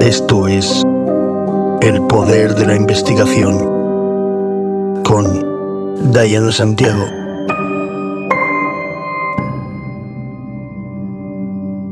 Esto 0.00 0.48
es 0.48 0.82
El 1.82 2.00
Poder 2.06 2.54
de 2.54 2.66
la 2.66 2.76
Investigación 2.76 5.02
con 5.02 6.10
Diana 6.10 6.50
Santiago. 6.50 7.23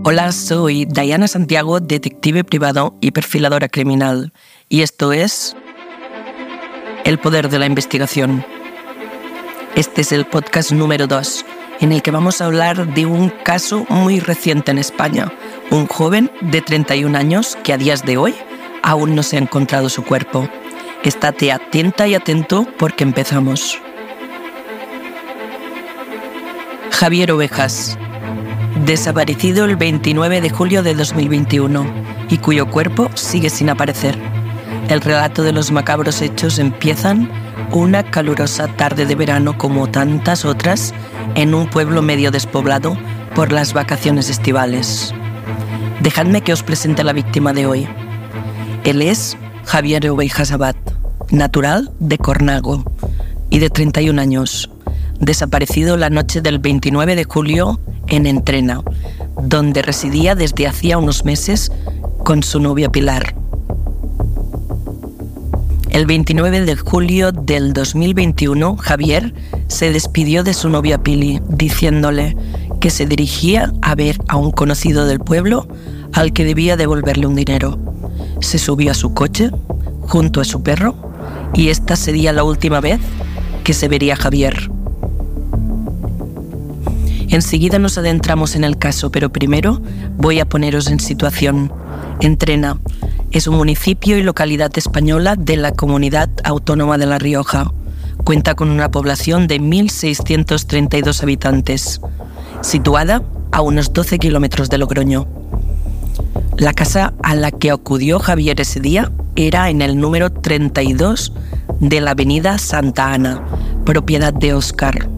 Hola, 0.04 0.32
soy 0.32 0.84
Diana 0.84 1.28
Santiago, 1.28 1.78
detective 1.78 2.42
privado 2.42 2.96
y 3.00 3.12
perfiladora 3.12 3.68
criminal, 3.68 4.32
y 4.68 4.82
esto 4.82 5.12
es 5.12 5.54
El 7.04 7.20
Poder 7.20 7.48
de 7.48 7.60
la 7.60 7.66
Investigación. 7.66 8.44
Este 9.76 10.00
es 10.00 10.10
el 10.10 10.24
podcast 10.24 10.72
número 10.72 11.06
2, 11.06 11.44
en 11.82 11.92
el 11.92 12.02
que 12.02 12.10
vamos 12.10 12.40
a 12.40 12.46
hablar 12.46 12.92
de 12.94 13.06
un 13.06 13.28
caso 13.28 13.86
muy 13.90 14.18
reciente 14.18 14.72
en 14.72 14.78
España, 14.78 15.32
un 15.70 15.86
joven 15.86 16.32
de 16.40 16.62
31 16.62 17.16
años 17.16 17.56
que 17.62 17.72
a 17.72 17.78
días 17.78 18.04
de 18.04 18.16
hoy 18.16 18.34
aún 18.82 19.14
no 19.14 19.22
se 19.22 19.36
ha 19.36 19.40
encontrado 19.40 19.88
su 19.88 20.02
cuerpo. 20.02 20.48
Estate 21.04 21.52
atenta 21.52 22.08
y 22.08 22.16
atento 22.16 22.66
porque 22.76 23.04
empezamos. 23.04 23.78
Javier 26.90 27.30
Ovejas, 27.30 27.98
desaparecido 28.84 29.64
el 29.64 29.76
29 29.76 30.40
de 30.40 30.50
julio 30.50 30.82
de 30.82 30.94
2021 30.94 31.86
y 32.30 32.38
cuyo 32.38 32.66
cuerpo 32.66 33.10
sigue 33.14 33.50
sin 33.50 33.70
aparecer. 33.70 34.18
El 34.88 35.00
relato 35.00 35.42
de 35.42 35.52
los 35.52 35.70
macabros 35.70 36.20
hechos 36.22 36.58
empiezan 36.58 37.30
una 37.70 38.02
calurosa 38.02 38.68
tarde 38.68 39.06
de 39.06 39.14
verano 39.14 39.56
como 39.56 39.88
tantas 39.88 40.44
otras 40.44 40.92
en 41.34 41.54
un 41.54 41.68
pueblo 41.68 42.02
medio 42.02 42.30
despoblado 42.30 42.96
por 43.34 43.52
las 43.52 43.72
vacaciones 43.72 44.28
estivales. 44.28 45.14
Dejadme 46.00 46.42
que 46.42 46.52
os 46.52 46.62
presente 46.62 47.02
a 47.02 47.04
la 47.04 47.12
víctima 47.12 47.52
de 47.52 47.66
hoy. 47.66 47.88
Él 48.84 49.02
es 49.02 49.36
Javier 49.64 50.10
Ovejas 50.10 50.50
Abad, 50.50 50.74
natural 51.30 51.90
de 52.00 52.18
Cornago 52.18 52.84
y 53.48 53.60
de 53.60 53.70
31 53.70 54.20
años, 54.20 54.70
desaparecido 55.22 55.96
la 55.96 56.10
noche 56.10 56.40
del 56.40 56.58
29 56.58 57.14
de 57.14 57.24
julio 57.24 57.80
en 58.08 58.26
Entrena, 58.26 58.82
donde 59.40 59.80
residía 59.80 60.34
desde 60.34 60.66
hacía 60.66 60.98
unos 60.98 61.24
meses 61.24 61.70
con 62.24 62.42
su 62.42 62.58
novia 62.58 62.90
Pilar. 62.90 63.34
El 65.90 66.06
29 66.06 66.62
de 66.62 66.74
julio 66.74 67.30
del 67.30 67.72
2021, 67.72 68.76
Javier 68.76 69.32
se 69.68 69.92
despidió 69.92 70.42
de 70.42 70.54
su 70.54 70.68
novia 70.68 71.02
Pili, 71.02 71.40
diciéndole 71.48 72.36
que 72.80 72.90
se 72.90 73.06
dirigía 73.06 73.72
a 73.80 73.94
ver 73.94 74.18
a 74.26 74.36
un 74.36 74.50
conocido 74.50 75.06
del 75.06 75.20
pueblo 75.20 75.68
al 76.12 76.32
que 76.32 76.44
debía 76.44 76.76
devolverle 76.76 77.26
un 77.26 77.36
dinero. 77.36 77.78
Se 78.40 78.58
subió 78.58 78.90
a 78.90 78.94
su 78.94 79.14
coche 79.14 79.50
junto 80.00 80.40
a 80.40 80.44
su 80.44 80.64
perro 80.64 80.96
y 81.54 81.68
esta 81.68 81.94
sería 81.94 82.32
la 82.32 82.42
última 82.42 82.80
vez 82.80 82.98
que 83.62 83.72
se 83.72 83.86
vería 83.86 84.16
Javier. 84.16 84.70
Enseguida 87.32 87.78
nos 87.78 87.96
adentramos 87.96 88.56
en 88.56 88.62
el 88.62 88.76
caso, 88.76 89.10
pero 89.10 89.32
primero 89.32 89.80
voy 90.18 90.38
a 90.38 90.46
poneros 90.46 90.88
en 90.88 91.00
situación. 91.00 91.72
Entrena 92.20 92.78
es 93.30 93.46
un 93.46 93.56
municipio 93.56 94.18
y 94.18 94.22
localidad 94.22 94.70
española 94.76 95.34
de 95.36 95.56
la 95.56 95.72
comunidad 95.72 96.28
autónoma 96.44 96.98
de 96.98 97.06
La 97.06 97.18
Rioja. 97.18 97.72
Cuenta 98.24 98.54
con 98.54 98.68
una 98.68 98.90
población 98.90 99.46
de 99.46 99.58
1.632 99.62 101.22
habitantes 101.22 102.02
situada 102.60 103.22
a 103.50 103.62
unos 103.62 103.94
12 103.94 104.18
kilómetros 104.18 104.68
de 104.68 104.76
Logroño. 104.76 105.26
La 106.58 106.74
casa 106.74 107.14
a 107.22 107.34
la 107.34 107.50
que 107.50 107.70
acudió 107.70 108.18
Javier 108.18 108.60
ese 108.60 108.80
día 108.80 109.10
era 109.36 109.70
en 109.70 109.80
el 109.80 109.98
número 109.98 110.30
32 110.30 111.32
de 111.80 112.00
la 112.02 112.10
avenida 112.10 112.58
Santa 112.58 113.14
Ana, 113.14 113.42
propiedad 113.86 114.34
de 114.34 114.52
Oscar. 114.52 115.08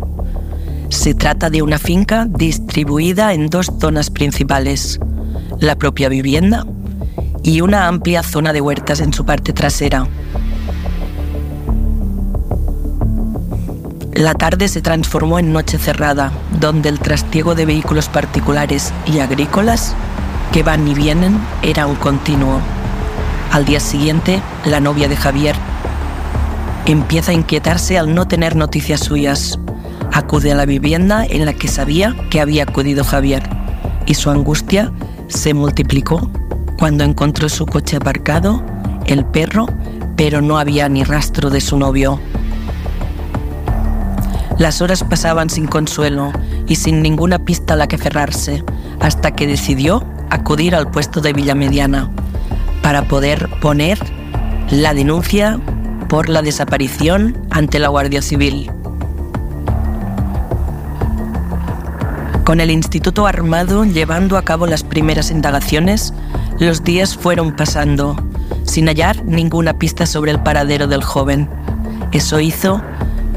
Se 0.88 1.14
trata 1.14 1.50
de 1.50 1.62
una 1.62 1.78
finca 1.78 2.26
distribuida 2.26 3.32
en 3.32 3.48
dos 3.48 3.70
zonas 3.80 4.10
principales, 4.10 5.00
la 5.60 5.76
propia 5.76 6.08
vivienda 6.08 6.66
y 7.42 7.60
una 7.60 7.88
amplia 7.88 8.22
zona 8.22 8.52
de 8.52 8.60
huertas 8.60 9.00
en 9.00 9.12
su 9.12 9.24
parte 9.24 9.52
trasera, 9.52 10.08
La 14.14 14.32
tarde 14.32 14.68
se 14.68 14.80
transformó 14.80 15.40
en 15.40 15.52
noche 15.52 15.76
cerrada, 15.76 16.30
donde 16.60 16.88
el 16.88 17.00
trastiego 17.00 17.56
de 17.56 17.66
vehículos 17.66 18.08
particulares 18.08 18.92
y 19.06 19.18
agrícolas 19.18 19.96
que 20.52 20.62
van 20.62 20.86
y 20.86 20.94
vienen 20.94 21.36
era 21.62 21.88
un 21.88 21.96
continuo. 21.96 22.60
Al 23.50 23.64
día 23.64 23.80
siguiente, 23.80 24.40
la 24.66 24.78
novia 24.78 25.08
de 25.08 25.16
Javier 25.16 25.56
empieza 26.86 27.32
a 27.32 27.34
inquietarse 27.34 27.98
al 27.98 28.14
no 28.14 28.28
tener 28.28 28.54
noticias 28.54 29.00
suyas. 29.00 29.58
Acude 30.14 30.52
a 30.52 30.54
la 30.54 30.64
vivienda 30.64 31.26
en 31.26 31.44
la 31.44 31.54
que 31.54 31.66
sabía 31.66 32.14
que 32.30 32.40
había 32.40 32.62
acudido 32.62 33.02
Javier 33.02 33.42
y 34.06 34.14
su 34.14 34.30
angustia 34.30 34.92
se 35.26 35.54
multiplicó 35.54 36.30
cuando 36.78 37.02
encontró 37.02 37.48
su 37.48 37.66
coche 37.66 37.96
aparcado, 37.96 38.62
el 39.06 39.24
perro, 39.24 39.66
pero 40.16 40.40
no 40.40 40.56
había 40.56 40.88
ni 40.88 41.02
rastro 41.02 41.50
de 41.50 41.60
su 41.60 41.76
novio. 41.76 42.20
Las 44.56 44.80
horas 44.80 45.02
pasaban 45.02 45.50
sin 45.50 45.66
consuelo 45.66 46.30
y 46.68 46.76
sin 46.76 47.02
ninguna 47.02 47.40
pista 47.40 47.74
a 47.74 47.76
la 47.76 47.88
que 47.88 47.98
cerrarse, 47.98 48.62
hasta 49.00 49.32
que 49.32 49.48
decidió 49.48 50.04
acudir 50.30 50.76
al 50.76 50.92
puesto 50.92 51.22
de 51.22 51.32
Villamediana 51.32 52.08
para 52.84 53.08
poder 53.08 53.50
poner 53.60 53.98
la 54.70 54.94
denuncia 54.94 55.58
por 56.08 56.28
la 56.28 56.40
desaparición 56.40 57.36
ante 57.50 57.80
la 57.80 57.88
Guardia 57.88 58.22
Civil. 58.22 58.70
Con 62.44 62.60
el 62.60 62.70
Instituto 62.70 63.26
Armado 63.26 63.86
llevando 63.86 64.36
a 64.36 64.42
cabo 64.42 64.66
las 64.66 64.82
primeras 64.82 65.30
indagaciones, 65.30 66.12
los 66.58 66.84
días 66.84 67.16
fueron 67.16 67.56
pasando, 67.56 68.16
sin 68.64 68.86
hallar 68.86 69.24
ninguna 69.24 69.78
pista 69.78 70.04
sobre 70.04 70.30
el 70.30 70.42
paradero 70.42 70.86
del 70.86 71.02
joven. 71.02 71.48
Eso 72.12 72.40
hizo 72.40 72.82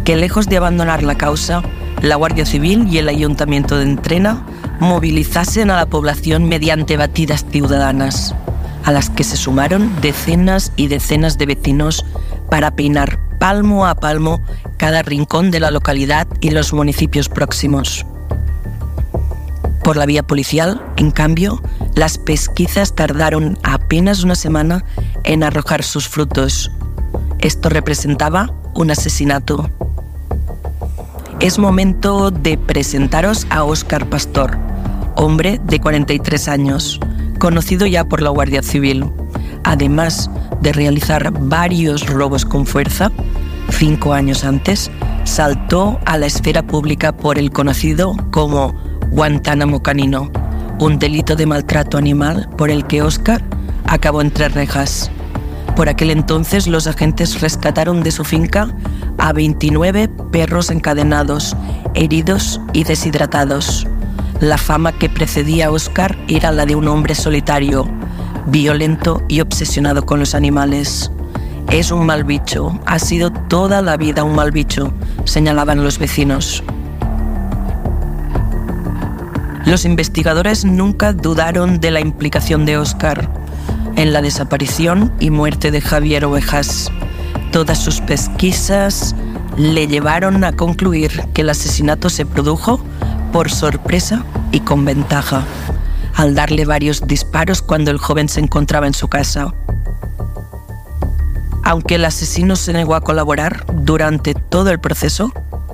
que 0.03 0.17
lejos 0.17 0.47
de 0.47 0.57
abandonar 0.57 1.03
la 1.03 1.15
causa, 1.15 1.63
la 2.01 2.17
Guardia 2.17 2.45
Civil 2.45 2.85
y 2.91 2.97
el 2.97 3.07
Ayuntamiento 3.07 3.77
de 3.77 3.83
Entrena 3.83 4.45
movilizasen 4.81 5.71
a 5.71 5.77
la 5.77 5.85
población 5.85 6.49
mediante 6.49 6.97
batidas 6.97 7.45
ciudadanas, 7.49 8.35
a 8.83 8.91
las 8.91 9.09
que 9.09 9.23
se 9.23 9.37
sumaron 9.37 9.89
decenas 10.01 10.73
y 10.75 10.87
decenas 10.87 11.37
de 11.37 11.45
vecinos 11.45 12.05
para 12.49 12.71
peinar 12.71 13.19
palmo 13.39 13.87
a 13.87 13.95
palmo 13.95 14.41
cada 14.75 15.01
rincón 15.01 15.49
de 15.49 15.61
la 15.61 15.71
localidad 15.71 16.27
y 16.41 16.49
los 16.49 16.73
municipios 16.73 17.29
próximos. 17.29 18.05
Por 19.87 19.95
la 19.95 20.05
vía 20.05 20.21
policial, 20.21 20.83
en 20.97 21.11
cambio, 21.11 21.61
las 21.95 22.17
pesquisas 22.17 22.93
tardaron 22.93 23.57
apenas 23.63 24.21
una 24.21 24.35
semana 24.35 24.83
en 25.23 25.45
arrojar 25.45 25.81
sus 25.81 26.09
frutos. 26.09 26.73
Esto 27.39 27.69
representaba 27.69 28.51
un 28.73 28.91
asesinato 28.91 29.71
es 31.39 31.57
momento 31.57 32.31
de 32.31 32.57
presentaros 32.57 33.47
a 33.49 33.63
Óscar 33.63 34.09
Pastor, 34.09 34.57
hombre 35.15 35.61
de 35.63 35.79
43 35.79 36.49
años, 36.49 36.99
conocido 37.39 37.85
ya 37.85 38.03
por 38.03 38.21
la 38.21 38.31
Guardia 38.31 38.63
Civil. 38.63 39.05
Además 39.63 40.29
de 40.59 40.73
realizar 40.73 41.31
varios 41.31 42.07
robos 42.07 42.43
con 42.43 42.65
fuerza, 42.65 43.09
cinco 43.69 44.13
años 44.13 44.43
antes, 44.43 44.91
saltó 45.23 45.97
a 46.05 46.17
la 46.17 46.25
esfera 46.25 46.67
pública 46.67 47.15
por 47.15 47.39
el 47.39 47.51
conocido 47.51 48.17
como 48.31 48.86
Guantánamo 49.11 49.81
Canino, 49.81 50.31
un 50.79 50.99
delito 50.99 51.35
de 51.35 51.45
maltrato 51.45 51.97
animal 51.97 52.49
por 52.57 52.69
el 52.69 52.85
que 52.85 53.01
Óscar 53.01 53.43
acabó 53.85 54.21
entre 54.21 54.49
rejas. 54.49 55.09
Por 55.75 55.89
aquel 55.89 56.11
entonces 56.11 56.67
los 56.67 56.87
agentes 56.87 57.41
rescataron 57.41 58.03
de 58.03 58.11
su 58.11 58.23
finca 58.23 58.67
a 59.17 59.33
29 59.33 60.09
perros 60.31 60.69
encadenados, 60.69 61.55
heridos 61.93 62.61
y 62.73 62.83
deshidratados. 62.83 63.87
La 64.39 64.57
fama 64.57 64.91
que 64.91 65.09
precedía 65.09 65.67
a 65.67 65.71
Oscar 65.71 66.17
era 66.27 66.51
la 66.51 66.65
de 66.65 66.75
un 66.75 66.87
hombre 66.87 67.15
solitario, 67.15 67.87
violento 68.47 69.23
y 69.27 69.41
obsesionado 69.41 70.05
con 70.05 70.19
los 70.19 70.35
animales. 70.35 71.11
Es 71.71 71.91
un 71.91 72.05
mal 72.05 72.23
bicho, 72.23 72.79
ha 72.85 72.99
sido 72.99 73.31
toda 73.31 73.81
la 73.81 73.97
vida 73.97 74.23
un 74.23 74.35
mal 74.35 74.51
bicho, 74.51 74.93
señalaban 75.25 75.83
los 75.83 75.97
vecinos. 75.97 76.63
Los 79.67 79.83
investigadores 79.83 80.63
nunca 80.63 81.11
dudaron 81.11 81.81
de 81.81 81.91
la 81.91 81.99
implicación 81.99 82.65
de 82.65 82.77
Oscar 82.77 83.29
en 83.97 84.13
la 84.13 84.21
desaparición 84.21 85.11
y 85.19 85.29
muerte 85.29 85.71
de 85.71 85.81
Javier 85.81 86.23
Ovejas. 86.23 86.89
Todas 87.51 87.77
sus 87.77 87.99
pesquisas 87.99 89.13
le 89.57 89.87
llevaron 89.87 90.45
a 90.45 90.53
concluir 90.53 91.21
que 91.33 91.41
el 91.41 91.49
asesinato 91.49 92.09
se 92.09 92.25
produjo 92.25 92.79
por 93.33 93.51
sorpresa 93.51 94.23
y 94.53 94.61
con 94.61 94.85
ventaja, 94.85 95.43
al 96.15 96.33
darle 96.33 96.63
varios 96.63 97.05
disparos 97.05 97.61
cuando 97.61 97.91
el 97.91 97.97
joven 97.97 98.29
se 98.29 98.39
encontraba 98.39 98.87
en 98.87 98.93
su 98.93 99.09
casa. 99.09 99.53
Aunque 101.65 101.95
el 101.95 102.05
asesino 102.05 102.55
se 102.55 102.71
negó 102.71 102.95
a 102.95 103.01
colaborar 103.01 103.65
durante 103.73 104.33
todo 104.33 104.69
el 104.69 104.79
proceso, 104.79 105.33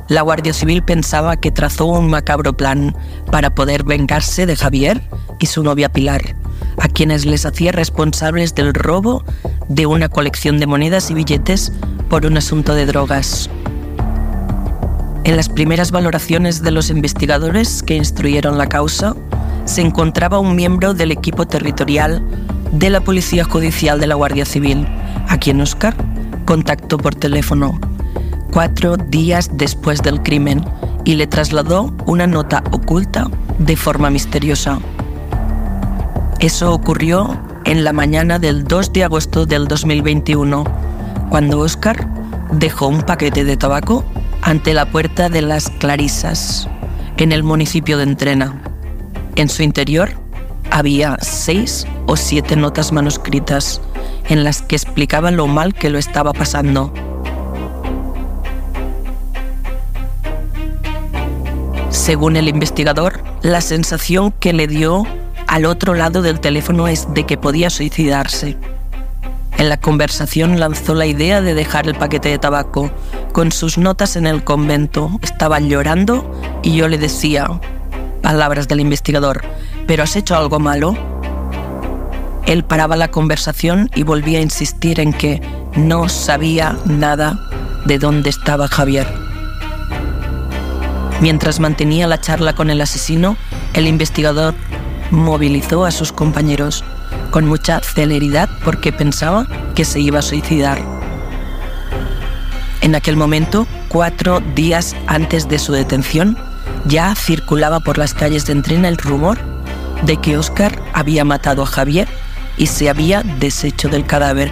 la 0.10 0.22
Guardia 0.22 0.54
Civil 0.54 0.84
pensaba 0.84 1.38
que 1.38 1.52
trazó 1.52 1.86
un 1.86 2.10
macabro 2.10 2.54
plan 2.54 2.96
para 3.32 3.56
poder 3.56 3.84
vengarse 3.84 4.46
de 4.46 4.56
Javier 4.56 5.02
y 5.40 5.46
su 5.46 5.64
novia 5.64 5.90
Pilar, 5.90 6.36
a 6.78 6.88
quienes 6.88 7.26
les 7.26 7.46
hacía 7.46 7.72
responsables 7.72 8.54
del 8.56 8.74
robo 8.74 9.24
de 9.70 9.86
una 9.86 10.10
colección 10.10 10.60
de 10.60 10.68
monedas 10.68 11.10
y 11.10 11.14
billetes 11.14 11.72
por 12.10 12.26
un 12.26 12.38
asunto 12.38 12.76
de 12.76 12.86
drogas. 12.86 13.50
En 15.24 15.38
las 15.38 15.48
primeras 15.48 15.92
valoraciones 15.92 16.62
de 16.62 16.72
los 16.72 16.90
investigadores 16.90 17.82
que 17.82 17.96
instruyeron 17.96 18.58
la 18.58 18.68
causa, 18.68 19.16
se 19.64 19.82
encontraba 19.82 20.40
un 20.40 20.56
miembro 20.56 20.94
del 20.94 21.12
equipo 21.12 21.48
territorial 21.48 22.22
de 22.74 22.90
la 22.90 23.00
Policía 23.00 23.46
Judicial 23.46 24.02
de 24.02 24.08
la 24.08 24.16
Guardia 24.16 24.46
Civil, 24.46 24.86
a 25.30 25.38
quien 25.38 25.62
Oscar 25.62 25.96
contactó 26.46 26.98
por 26.98 27.16
teléfono 27.16 27.80
cuatro 28.54 28.98
días 28.98 29.50
después 29.54 30.04
del 30.04 30.22
crimen 30.22 30.64
y 31.06 31.16
le 31.16 31.26
trasladó 31.26 31.92
una 32.06 32.28
nota 32.28 32.64
oculta 32.72 33.28
de 33.58 33.76
forma 33.76 34.12
misteriosa. 34.12 34.80
Eso 36.40 36.72
ocurrió 36.72 37.36
en 37.66 37.84
la 37.84 37.94
mañana 37.94 38.38
del 38.38 38.66
2 38.66 38.94
de 38.94 39.06
agosto 39.06 39.48
del 39.48 39.68
2021, 39.68 40.66
cuando 41.30 41.60
Oscar 41.62 42.08
dejó 42.52 42.88
un 42.88 43.02
paquete 43.02 43.44
de 43.44 43.58
tabaco 43.58 44.06
ante 44.44 44.76
la 44.76 44.86
puerta 44.86 45.30
de 45.30 45.42
las 45.42 45.72
Clarisas, 45.72 46.68
en 47.18 47.32
el 47.32 47.42
municipio 47.42 47.98
de 47.98 48.04
Entrena. 48.04 48.62
En 49.36 49.50
su 49.50 49.64
interior 49.64 50.12
había 50.70 51.18
seis 51.22 51.88
o 52.06 52.16
siete 52.16 52.56
notas 52.56 52.92
manuscritas 52.92 53.82
en 54.30 54.44
las 54.44 54.62
que 54.62 54.76
explicaba 54.76 55.32
lo 55.32 55.48
mal 55.48 55.74
que 55.74 55.90
lo 55.90 55.98
estaba 55.98 56.34
pasando. 56.34 56.94
Según 62.04 62.36
el 62.36 62.50
investigador, 62.50 63.24
la 63.44 63.62
sensación 63.62 64.34
que 64.34 64.52
le 64.52 64.68
dio 64.68 65.08
al 65.48 65.64
otro 65.64 65.94
lado 65.94 66.22
del 66.22 66.42
teléfono 66.42 66.90
es 66.90 67.08
de 67.14 67.26
que 67.26 67.38
podía 67.38 67.70
suicidarse. 67.70 68.58
En 69.58 69.70
la 69.70 69.80
conversación 69.80 70.60
lanzó 70.60 70.96
la 70.96 71.06
idea 71.06 71.40
de 71.40 71.54
dejar 71.54 71.88
el 71.88 71.96
paquete 71.96 72.28
de 72.28 72.40
tabaco 72.40 72.92
con 73.32 73.54
sus 73.54 73.78
notas 73.78 74.18
en 74.18 74.28
el 74.28 74.44
convento. 74.44 75.12
Estaba 75.22 75.62
llorando 75.62 76.30
y 76.62 76.76
yo 76.76 76.90
le 76.90 76.98
decía, 76.98 77.48
palabras 78.22 78.68
del 78.68 78.82
investigador, 78.82 79.42
¿pero 79.88 80.04
has 80.04 80.18
hecho 80.18 80.36
algo 80.36 80.60
malo? 80.60 80.98
Él 82.46 82.66
paraba 82.66 82.98
la 82.98 83.12
conversación 83.12 83.90
y 83.96 84.04
volvía 84.04 84.40
a 84.40 84.42
insistir 84.42 85.00
en 85.00 85.14
que 85.14 85.42
no 85.78 86.10
sabía 86.10 86.76
nada 86.84 87.40
de 87.86 87.98
dónde 87.98 88.30
estaba 88.30 88.68
Javier. 88.68 89.23
Mientras 91.21 91.60
mantenía 91.60 92.07
la 92.07 92.19
charla 92.19 92.54
con 92.54 92.69
el 92.69 92.81
asesino, 92.81 93.38
el 93.74 93.88
investigador 93.88 94.54
movilizó 95.12 95.86
a 95.86 95.92
sus 95.92 96.12
compañeros 96.12 96.83
con 97.31 97.45
mucha 97.45 97.80
celeridad 97.80 98.50
porque 98.63 98.92
pensaba 98.92 99.48
que 99.75 99.86
se 99.86 100.00
iba 100.00 100.19
a 100.19 100.24
suicidar. 100.24 100.80
En 102.81 102.95
aquel 102.95 103.15
momento, 103.15 103.65
cuatro 103.88 104.42
días 104.56 104.95
antes 105.07 105.48
de 105.48 105.57
su 105.57 105.71
detención, 105.71 106.38
ya 106.86 107.15
circulaba 107.15 107.80
por 107.80 107.98
las 107.98 108.13
calles 108.13 108.45
de 108.45 108.54
Entrena 108.54 108.89
el 108.89 108.98
rumor 108.98 109.39
de 110.06 110.18
que 110.18 110.38
Oscar 110.38 110.81
había 110.94 111.24
matado 111.24 111.63
a 111.63 111.65
Javier 111.65 112.07
y 112.57 112.68
se 112.68 112.89
había 112.89 113.24
deshecho 113.24 113.88
del 113.88 114.06
cadáver. 114.06 114.51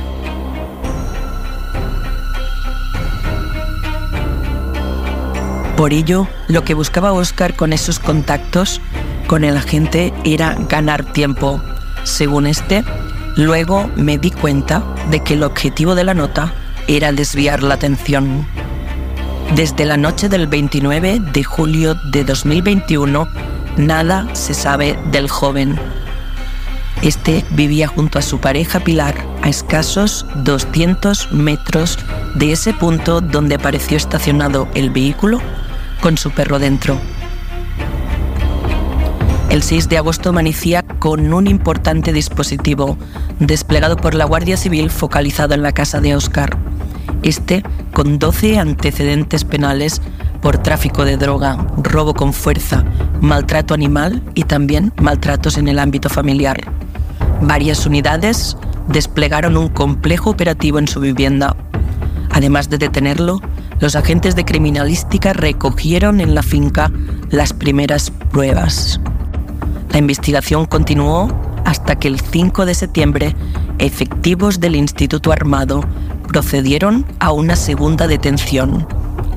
Por 5.82 5.94
ello, 5.94 6.28
lo 6.48 6.64
que 6.64 6.76
buscaba 6.76 7.12
Oscar 7.12 7.56
con 7.56 7.74
esos 7.74 7.98
contactos 7.98 8.80
con 9.26 9.44
el 9.44 9.58
agente 9.58 10.14
era 10.24 10.56
ganar 10.70 11.12
tiempo. 11.12 11.60
Según 12.04 12.46
este, 12.46 12.84
luego 13.36 13.90
me 13.96 14.20
di 14.20 14.30
cuenta 14.30 14.84
de 15.10 15.24
que 15.24 15.34
el 15.34 15.42
objetivo 15.42 15.96
de 15.96 16.04
la 16.04 16.14
nota 16.14 16.54
era 16.88 17.12
desviar 17.12 17.64
la 17.64 17.74
atención. 17.74 18.46
Desde 19.56 19.86
la 19.86 19.98
noche 19.98 20.30
del 20.30 20.46
29 20.46 21.20
de 21.20 21.44
julio 21.44 21.96
de 22.12 22.26
2021, 22.26 23.28
nada 23.78 24.28
se 24.36 24.54
sabe 24.54 25.00
del 25.12 25.28
joven. 25.30 25.80
Este 27.02 27.44
vivía 27.50 27.88
junto 27.88 28.20
a 28.20 28.22
su 28.22 28.40
pareja 28.40 28.82
Pilar 28.82 29.16
a 29.42 29.50
escasos 29.50 30.28
200 30.36 31.32
metros 31.32 31.98
de 32.36 32.52
ese 32.52 32.72
punto 32.72 33.20
donde 33.20 33.56
apareció 33.56 33.98
estacionado 33.98 34.68
el 34.76 34.92
vehículo 34.92 35.42
con 36.02 36.18
su 36.18 36.32
perro 36.32 36.60
dentro. 36.60 36.98
El 39.50 39.64
6 39.64 39.90
de 39.90 39.98
agosto 39.98 40.30
amanecía 40.30 40.82
con 40.82 41.34
un 41.34 41.46
importante 41.46 42.14
dispositivo 42.14 42.98
desplegado 43.40 43.98
por 43.98 44.14
la 44.14 44.26
Guardia 44.26 44.58
Civil 44.58 44.90
focalizado 44.90 45.54
en 45.54 45.62
la 45.62 45.74
casa 45.74 46.00
de 46.02 46.16
Oscar. 46.16 46.58
Este 47.22 47.64
con 47.94 48.18
12 48.18 48.60
antecedentes 48.60 49.44
penales 49.44 50.02
por 50.42 50.58
tráfico 50.58 51.06
de 51.06 51.18
droga, 51.18 51.68
robo 51.78 52.14
con 52.14 52.34
fuerza, 52.34 52.84
maltrato 53.20 53.74
animal 53.74 54.24
y 54.34 54.44
también 54.44 54.94
maltratos 55.02 55.58
en 55.58 55.68
el 55.68 55.80
ámbito 55.80 56.10
familiar. 56.10 56.60
Varias 57.42 57.86
unidades 57.86 58.58
desplegaron 58.88 59.58
un 59.58 59.70
complejo 59.70 60.30
operativo 60.30 60.80
en 60.80 60.88
su 60.88 61.00
vivienda. 61.00 61.56
Además 62.32 62.70
de 62.70 62.78
detenerlo, 62.78 63.42
los 63.82 63.96
agentes 63.96 64.36
de 64.36 64.46
criminalística 64.46 65.34
recogieron 65.34 66.22
en 66.22 66.36
la 66.36 66.44
finca 66.44 66.92
las 67.32 67.52
primeras 67.52 68.12
pruebas. 68.32 69.02
La 69.92 69.98
investigación 69.98 70.66
continuó 70.68 71.28
hasta 71.66 71.98
que 71.98 72.08
el 72.08 72.20
5 72.20 72.66
de 72.66 72.76
septiembre 72.76 73.36
efectivos 73.80 74.60
del 74.60 74.76
Instituto 74.76 75.32
Armado 75.32 75.84
procedieron 76.28 77.06
a 77.20 77.32
una 77.32 77.56
segunda 77.56 78.08
detención, 78.08 78.88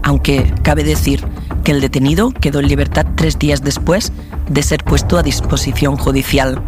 aunque 0.02 0.52
cabe 0.62 0.84
decir 0.84 1.24
que 1.64 1.72
el 1.72 1.80
detenido 1.80 2.30
quedó 2.30 2.60
en 2.60 2.68
libertad 2.68 3.06
tres 3.16 3.38
días 3.38 3.62
después 3.62 4.12
de 4.48 4.62
ser 4.62 4.84
puesto 4.84 5.16
a 5.16 5.22
disposición 5.22 5.96
judicial. 5.96 6.62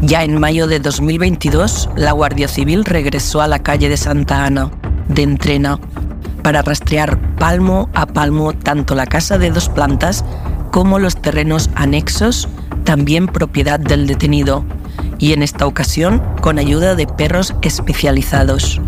Ya 0.00 0.22
en 0.22 0.38
mayo 0.38 0.68
de 0.68 0.78
2022, 0.78 1.90
la 1.96 2.12
Guardia 2.12 2.46
Civil 2.46 2.84
regresó 2.84 3.42
a 3.42 3.48
la 3.48 3.58
calle 3.58 3.88
de 3.88 3.96
Santa 3.96 4.44
Ana, 4.44 4.70
de 5.08 5.24
Entrena, 5.24 5.80
para 6.44 6.62
rastrear 6.62 7.18
palmo 7.34 7.90
a 7.94 8.06
palmo 8.06 8.52
tanto 8.52 8.94
la 8.94 9.06
casa 9.06 9.38
de 9.38 9.50
dos 9.50 9.68
plantas 9.68 10.24
como 10.70 11.00
los 11.00 11.20
terrenos 11.20 11.68
anexos, 11.74 12.48
también 12.84 13.26
propiedad 13.26 13.80
del 13.80 14.06
detenido, 14.06 14.64
y 15.18 15.32
en 15.32 15.42
esta 15.42 15.66
ocasión 15.66 16.22
con 16.42 16.60
ayuda 16.60 16.94
de 16.94 17.08
perros 17.08 17.56
especializados, 17.62 18.80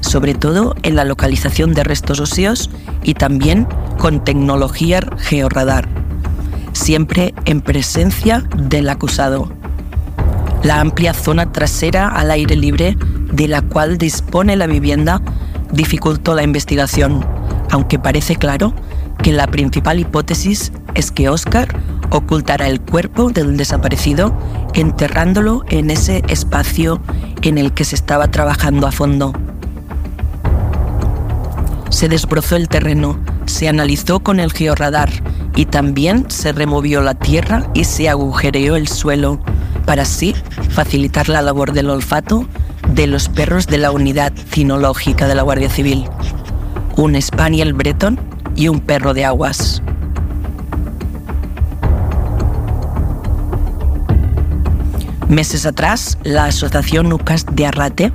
sobre 0.00 0.32
todo 0.32 0.74
en 0.82 0.96
la 0.96 1.04
localización 1.04 1.74
de 1.74 1.84
restos 1.84 2.18
óseos 2.18 2.70
y 3.02 3.12
también 3.12 3.68
con 3.98 4.24
tecnología 4.24 5.00
georradar, 5.18 5.86
siempre 6.72 7.34
en 7.44 7.60
presencia 7.60 8.42
del 8.56 8.88
acusado. 8.88 9.50
La 10.66 10.80
amplia 10.80 11.14
zona 11.14 11.52
trasera 11.52 12.08
al 12.08 12.32
aire 12.32 12.56
libre 12.56 12.96
de 13.32 13.46
la 13.46 13.62
cual 13.62 13.98
dispone 13.98 14.56
la 14.56 14.66
vivienda 14.66 15.22
dificultó 15.70 16.34
la 16.34 16.42
investigación, 16.42 17.24
aunque 17.70 18.00
parece 18.00 18.34
claro 18.34 18.74
que 19.22 19.32
la 19.32 19.46
principal 19.46 20.00
hipótesis 20.00 20.72
es 20.94 21.12
que 21.12 21.28
Oscar 21.28 21.68
ocultara 22.10 22.66
el 22.66 22.80
cuerpo 22.80 23.30
del 23.30 23.56
desaparecido 23.56 24.36
enterrándolo 24.74 25.62
en 25.68 25.88
ese 25.88 26.24
espacio 26.26 27.00
en 27.42 27.58
el 27.58 27.72
que 27.72 27.84
se 27.84 27.94
estaba 27.94 28.32
trabajando 28.32 28.88
a 28.88 28.90
fondo. 28.90 29.34
Se 31.90 32.08
desbrozó 32.08 32.56
el 32.56 32.68
terreno, 32.68 33.20
se 33.44 33.68
analizó 33.68 34.18
con 34.18 34.40
el 34.40 34.52
georradar 34.52 35.10
y 35.54 35.66
también 35.66 36.28
se 36.28 36.50
removió 36.50 37.02
la 37.02 37.14
tierra 37.14 37.70
y 37.72 37.84
se 37.84 38.08
agujereó 38.08 38.74
el 38.74 38.88
suelo 38.88 39.40
para 39.86 40.02
así 40.02 40.34
facilitar 40.70 41.28
la 41.28 41.40
labor 41.40 41.72
del 41.72 41.88
olfato 41.88 42.46
de 42.92 43.06
los 43.06 43.28
perros 43.28 43.66
de 43.66 43.78
la 43.78 43.90
unidad 43.90 44.32
cinológica 44.50 45.26
de 45.26 45.34
la 45.34 45.42
Guardia 45.42 45.70
Civil, 45.70 46.04
un 46.96 47.20
Spaniel 47.20 47.72
Breton 47.72 48.18
y 48.54 48.68
un 48.68 48.80
perro 48.80 49.14
de 49.14 49.24
aguas. 49.24 49.82
Meses 55.28 55.66
atrás, 55.66 56.18
la 56.22 56.44
Asociación 56.44 57.12
UCAS 57.12 57.46
de 57.50 57.66
Arrate, 57.66 58.12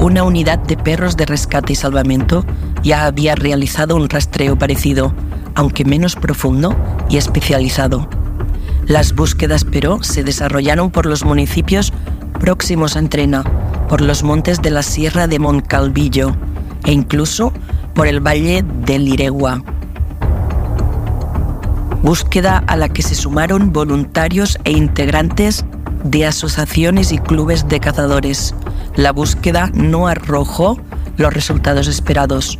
una 0.00 0.22
unidad 0.22 0.58
de 0.58 0.76
perros 0.76 1.16
de 1.16 1.26
rescate 1.26 1.72
y 1.72 1.76
salvamento, 1.76 2.44
ya 2.82 3.06
había 3.06 3.34
realizado 3.34 3.96
un 3.96 4.08
rastreo 4.08 4.56
parecido, 4.56 5.12
aunque 5.54 5.84
menos 5.84 6.14
profundo 6.14 6.76
y 7.08 7.16
especializado. 7.16 8.08
Las 8.86 9.14
búsquedas, 9.14 9.64
pero, 9.64 10.02
se 10.02 10.24
desarrollaron 10.24 10.90
por 10.90 11.06
los 11.06 11.24
municipios 11.24 11.92
próximos 12.40 12.96
a 12.96 12.98
Entrena, 12.98 13.44
por 13.88 14.00
los 14.00 14.22
montes 14.22 14.60
de 14.60 14.70
la 14.70 14.82
Sierra 14.82 15.26
de 15.26 15.38
Moncalvillo 15.38 16.36
e 16.84 16.92
incluso 16.92 17.52
por 17.94 18.06
el 18.06 18.20
valle 18.20 18.64
del 18.84 19.06
Iregua. 19.06 19.62
Búsqueda 22.02 22.64
a 22.66 22.76
la 22.76 22.88
que 22.88 23.02
se 23.02 23.14
sumaron 23.14 23.72
voluntarios 23.72 24.58
e 24.64 24.72
integrantes 24.72 25.64
de 26.02 26.26
asociaciones 26.26 27.12
y 27.12 27.18
clubes 27.18 27.68
de 27.68 27.78
cazadores. 27.78 28.54
La 28.96 29.12
búsqueda 29.12 29.70
no 29.72 30.08
arrojó 30.08 30.78
los 31.16 31.32
resultados 31.32 31.86
esperados. 31.86 32.58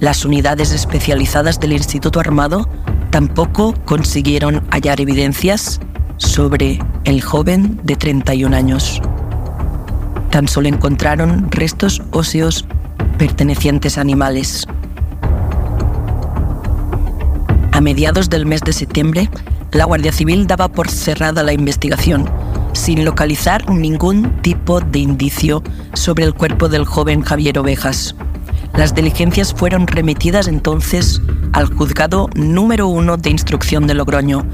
Las 0.00 0.24
unidades 0.24 0.72
especializadas 0.72 1.60
del 1.60 1.72
Instituto 1.72 2.18
Armado 2.18 2.68
tampoco 3.10 3.74
consiguieron 3.84 4.62
hallar 4.70 5.00
evidencias 5.00 5.80
sobre 6.16 6.78
el 7.04 7.22
joven 7.22 7.80
de 7.82 7.96
31 7.96 8.56
años. 8.56 9.00
Tan 10.30 10.48
solo 10.48 10.68
encontraron 10.68 11.50
restos 11.50 12.02
óseos 12.12 12.64
pertenecientes 13.18 13.98
a 13.98 14.00
animales. 14.00 14.66
A 17.72 17.80
mediados 17.80 18.30
del 18.30 18.46
mes 18.46 18.60
de 18.60 18.72
septiembre, 18.72 19.28
la 19.72 19.84
Guardia 19.84 20.12
Civil 20.12 20.46
daba 20.46 20.68
por 20.68 20.88
cerrada 20.88 21.42
la 21.42 21.52
investigación 21.52 22.28
sin 22.72 23.04
localizar 23.04 23.68
ningún 23.68 24.40
tipo 24.42 24.80
de 24.80 25.00
indicio 25.00 25.62
sobre 25.94 26.24
el 26.24 26.34
cuerpo 26.34 26.68
del 26.68 26.84
joven 26.84 27.22
Javier 27.22 27.58
Ovejas. 27.58 28.14
Las 28.74 28.94
diligencias 28.94 29.52
fueron 29.52 29.86
remitidas 29.86 30.48
entonces 30.48 31.20
al 31.52 31.66
juzgado 31.66 32.28
número 32.34 32.88
uno 32.88 33.16
de 33.16 33.30
instrucción 33.30 33.86
de 33.86 33.94
Logroño 33.94 34.44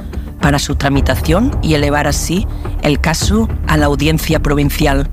para 0.41 0.59
su 0.59 0.77
tramitación 0.77 1.57
y 1.63 1.75
elevar 1.75 2.07
así 2.07 2.47
el 2.83 3.01
caso 3.01 3.49
a 3.67 3.77
la 3.77 3.87
audiencia 3.87 4.41
provincial, 4.41 5.09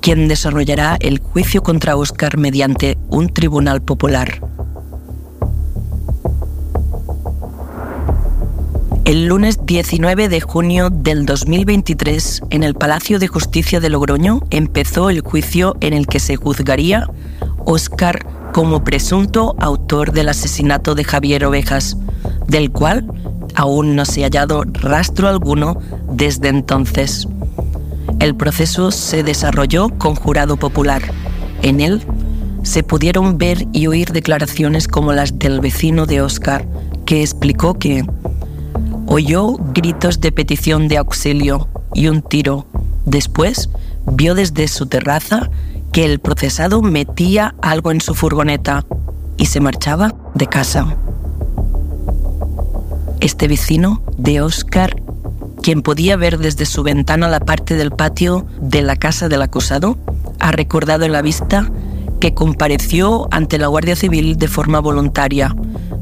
quien 0.00 0.28
desarrollará 0.28 0.96
el 1.00 1.18
juicio 1.18 1.62
contra 1.62 1.96
Óscar 1.96 2.38
mediante 2.38 2.98
un 3.08 3.28
tribunal 3.28 3.82
popular. 3.82 4.40
El 9.10 9.26
lunes 9.26 9.58
19 9.66 10.28
de 10.28 10.40
junio 10.40 10.88
del 10.88 11.26
2023, 11.26 12.42
en 12.50 12.62
el 12.62 12.74
Palacio 12.74 13.18
de 13.18 13.26
Justicia 13.26 13.80
de 13.80 13.90
Logroño, 13.90 14.40
empezó 14.50 15.10
el 15.10 15.20
juicio 15.20 15.76
en 15.80 15.94
el 15.94 16.06
que 16.06 16.20
se 16.20 16.36
juzgaría 16.36 17.08
Óscar 17.70 18.26
como 18.52 18.82
presunto 18.82 19.54
autor 19.60 20.10
del 20.10 20.28
asesinato 20.28 20.96
de 20.96 21.04
Javier 21.04 21.44
Ovejas, 21.44 21.96
del 22.48 22.72
cual 22.72 23.06
aún 23.54 23.94
no 23.94 24.04
se 24.04 24.22
ha 24.22 24.26
hallado 24.26 24.64
rastro 24.64 25.28
alguno 25.28 25.78
desde 26.10 26.48
entonces. 26.48 27.28
El 28.18 28.34
proceso 28.34 28.90
se 28.90 29.22
desarrolló 29.22 29.88
con 29.88 30.16
jurado 30.16 30.56
popular. 30.56 31.00
En 31.62 31.80
él 31.80 32.02
se 32.64 32.82
pudieron 32.82 33.38
ver 33.38 33.68
y 33.72 33.86
oír 33.86 34.10
declaraciones 34.10 34.88
como 34.88 35.12
las 35.12 35.38
del 35.38 35.60
vecino 35.60 36.06
de 36.06 36.22
Óscar, 36.22 36.66
que 37.06 37.22
explicó 37.22 37.74
que 37.74 38.04
oyó 39.06 39.54
gritos 39.72 40.20
de 40.20 40.32
petición 40.32 40.88
de 40.88 40.96
auxilio 40.96 41.68
y 41.94 42.08
un 42.08 42.20
tiro. 42.20 42.66
Después 43.04 43.70
vio 44.06 44.34
desde 44.34 44.66
su 44.66 44.86
terraza 44.86 45.50
que 45.92 46.04
el 46.04 46.20
procesado 46.20 46.82
metía 46.82 47.54
algo 47.62 47.90
en 47.90 48.00
su 48.00 48.14
furgoneta 48.14 48.84
y 49.36 49.46
se 49.46 49.60
marchaba 49.60 50.14
de 50.34 50.46
casa. 50.46 50.96
Este 53.20 53.48
vecino 53.48 54.02
de 54.16 54.40
Oscar, 54.40 55.02
quien 55.62 55.82
podía 55.82 56.16
ver 56.16 56.38
desde 56.38 56.66
su 56.66 56.82
ventana 56.82 57.28
la 57.28 57.40
parte 57.40 57.74
del 57.74 57.90
patio 57.90 58.46
de 58.60 58.82
la 58.82 58.96
casa 58.96 59.28
del 59.28 59.42
acusado, 59.42 59.98
ha 60.38 60.52
recordado 60.52 61.04
en 61.04 61.12
la 61.12 61.22
vista 61.22 61.70
que 62.20 62.34
compareció 62.34 63.28
ante 63.30 63.58
la 63.58 63.66
Guardia 63.66 63.96
Civil 63.96 64.36
de 64.36 64.48
forma 64.48 64.80
voluntaria, 64.80 65.54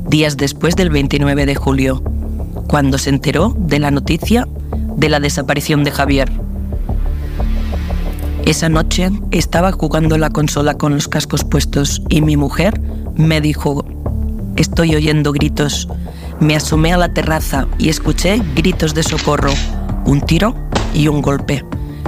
días 0.09 0.37
después 0.37 0.76
del 0.76 0.90
29 0.90 1.47
de 1.47 1.54
julio 1.54 2.02
cuando 2.68 2.99
se 2.99 3.11
enteró 3.11 3.57
de 3.59 3.78
la 3.78 3.90
noticia 3.90 4.47
de 4.97 5.09
la 5.09 5.21
desaparición 5.21 5.85
de 5.85 5.90
Javier. 5.90 6.30
Esa 8.49 8.71
noche 8.71 9.11
estaba 9.31 9.73
jugando 9.73 10.17
la 10.17 10.31
consola 10.31 10.73
con 10.73 10.95
los 10.95 11.07
cascos 11.07 11.45
puestos 11.45 12.00
y 12.09 12.23
mi 12.23 12.38
mujer 12.38 12.81
me 13.14 13.43
dijo, 13.43 13.85
estoy 14.57 14.97
oyendo 14.97 15.33
gritos. 15.33 15.87
Me 16.40 16.57
asomé 16.57 16.95
a 16.95 16.97
la 16.97 17.12
terraza 17.12 17.67
y 17.76 17.90
escuché 17.90 18.40
gritos 18.55 18.95
de 18.95 19.02
socorro, 19.02 19.52
un 20.07 20.23
tiro 20.23 20.55
y 20.95 21.09
un 21.09 21.21
golpe, 21.21 21.62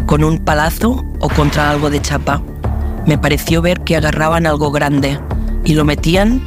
con 0.06 0.24
un 0.24 0.38
palazo 0.38 1.04
o 1.20 1.28
contra 1.28 1.68
algo 1.68 1.90
de 1.90 2.00
chapa. 2.00 2.42
Me 3.04 3.18
pareció 3.18 3.60
ver 3.60 3.80
que 3.80 3.96
agarraban 3.96 4.46
algo 4.46 4.70
grande 4.70 5.20
y 5.66 5.74
lo 5.74 5.84
metían 5.84 6.40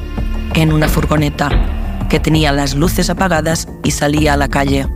en 0.55 0.73
una 0.73 0.87
furgoneta 0.87 1.51
que 2.09 2.19
tenía 2.19 2.51
las 2.51 2.73
luces 2.73 3.11
apagadas 3.11 3.67
y 3.83 3.91
salía 3.91 4.33
a 4.33 4.37
la 4.37 4.47
calle. 4.47 4.87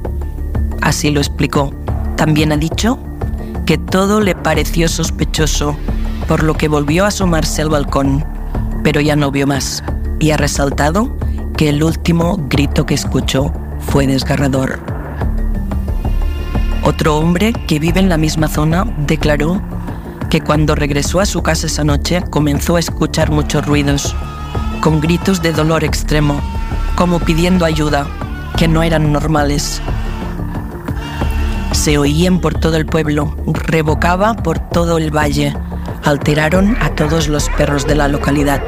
Así 0.82 1.12
lo 1.12 1.20
explicó. 1.20 1.72
También 2.16 2.52
ha 2.52 2.58
dicho 2.58 2.98
que 3.68 3.78
todo 3.78 4.22
le 4.22 4.34
pareció 4.34 4.88
sospechoso, 4.88 5.76
por 6.30 6.42
lo 6.42 6.54
que 6.54 6.70
volvió 6.70 7.04
a 7.04 7.10
asomarse 7.10 7.62
al 7.62 7.68
balcón, 7.70 8.24
pero 8.82 9.02
ya 9.02 9.18
no 9.18 9.30
vio 9.30 9.46
más, 9.46 9.84
y 10.20 10.32
ha 10.32 10.38
resaltado 10.38 11.18
que 11.58 11.68
el 11.68 11.84
último 11.84 12.38
grito 12.48 12.86
que 12.86 12.94
escuchó 12.94 13.52
fue 13.80 14.08
desgarrador. 14.08 14.80
Otro 16.84 17.18
hombre 17.18 17.52
que 17.52 17.78
vive 17.80 18.00
en 18.00 18.08
la 18.08 18.18
misma 18.18 18.48
zona 18.48 18.86
declaró 19.06 19.62
que 20.30 20.40
cuando 20.40 20.74
regresó 20.74 21.20
a 21.20 21.26
su 21.26 21.44
casa 21.44 21.68
esa 21.68 21.84
noche 21.84 22.24
comenzó 22.30 22.78
a 22.78 22.80
escuchar 22.80 23.32
muchos 23.32 23.66
ruidos, 23.66 24.16
con 24.80 25.02
gritos 25.02 25.42
de 25.42 25.52
dolor 25.52 25.84
extremo 25.84 26.40
como 26.96 27.20
pidiendo 27.20 27.66
ayuda, 27.66 28.08
que 28.58 28.70
no 28.70 28.82
eran 28.82 29.12
normales. 29.12 29.82
Se 31.78 32.00
oían 32.00 32.40
por 32.40 32.56
todo 32.56 32.76
el 32.76 32.88
pueblo, 32.88 33.38
revocaba 33.46 34.34
por 34.34 34.58
todo 34.58 34.98
el 34.98 35.16
valle, 35.16 35.56
alteraron 36.04 36.76
a 36.82 36.96
todos 36.96 37.28
los 37.28 37.50
perros 37.50 37.86
de 37.86 37.94
la 37.94 38.08
localidad. 38.08 38.62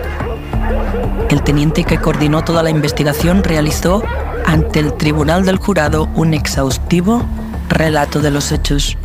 El 1.30 1.42
teniente 1.42 1.84
que 1.84 1.98
coordinó 1.98 2.44
toda 2.46 2.62
la 2.62 2.70
investigación 2.70 3.44
realizó 3.44 4.04
ante 4.46 4.80
el 4.80 4.94
tribunal 4.94 5.44
del 5.44 5.58
jurado 5.58 6.08
un 6.14 6.36
exhaustivo 6.36 7.26
relato 7.68 8.22
de 8.22 8.30
los 8.30 8.52
hechos, 8.52 8.96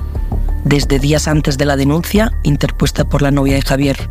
desde 0.64 0.98
días 0.98 1.26
antes 1.26 1.56
de 1.56 1.64
la 1.64 1.74
denuncia 1.74 2.30
interpuesta 2.42 3.04
por 3.06 3.22
la 3.22 3.30
novia 3.30 3.54
de 3.54 3.62
Javier. 3.62 4.10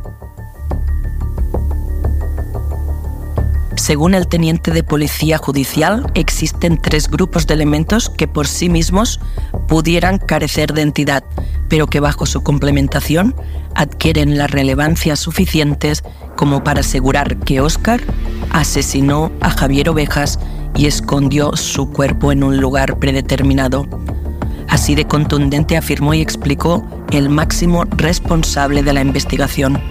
Según 3.83 4.13
el 4.15 4.29
teniente 4.29 4.71
de 4.71 4.81
policía 4.81 5.37
judicial, 5.37 6.09
existen 6.15 6.77
tres 6.77 7.09
grupos 7.09 7.47
de 7.47 7.55
elementos 7.55 8.09
que 8.09 8.29
por 8.29 8.47
sí 8.47 8.69
mismos 8.69 9.19
pudieran 9.67 10.19
carecer 10.19 10.71
de 10.71 10.83
entidad, 10.83 11.25
pero 11.67 11.87
que 11.87 11.99
bajo 11.99 12.25
su 12.25 12.43
complementación 12.43 13.35
adquieren 13.75 14.37
la 14.37 14.47
relevancia 14.47 15.17
suficientes 15.17 16.01
como 16.37 16.63
para 16.63 16.79
asegurar 16.79 17.35
que 17.39 17.59
Oscar 17.59 17.99
asesinó 18.51 19.33
a 19.41 19.49
Javier 19.49 19.89
Ovejas 19.89 20.39
y 20.77 20.85
escondió 20.85 21.57
su 21.57 21.91
cuerpo 21.91 22.31
en 22.31 22.45
un 22.45 22.61
lugar 22.61 22.99
predeterminado. 22.99 23.85
Así 24.69 24.95
de 24.95 25.07
contundente 25.07 25.75
afirmó 25.75 26.13
y 26.13 26.21
explicó 26.21 26.87
el 27.11 27.27
máximo 27.27 27.83
responsable 27.97 28.81
de 28.81 28.93
la 28.93 29.01
investigación. 29.01 29.81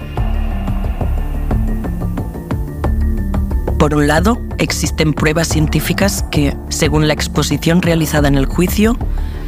Por 3.82 3.96
un 3.96 4.06
lado, 4.06 4.40
existen 4.58 5.12
pruebas 5.12 5.48
científicas 5.48 6.24
que, 6.30 6.56
según 6.68 7.08
la 7.08 7.14
exposición 7.14 7.82
realizada 7.82 8.28
en 8.28 8.36
el 8.36 8.46
juicio, 8.46 8.96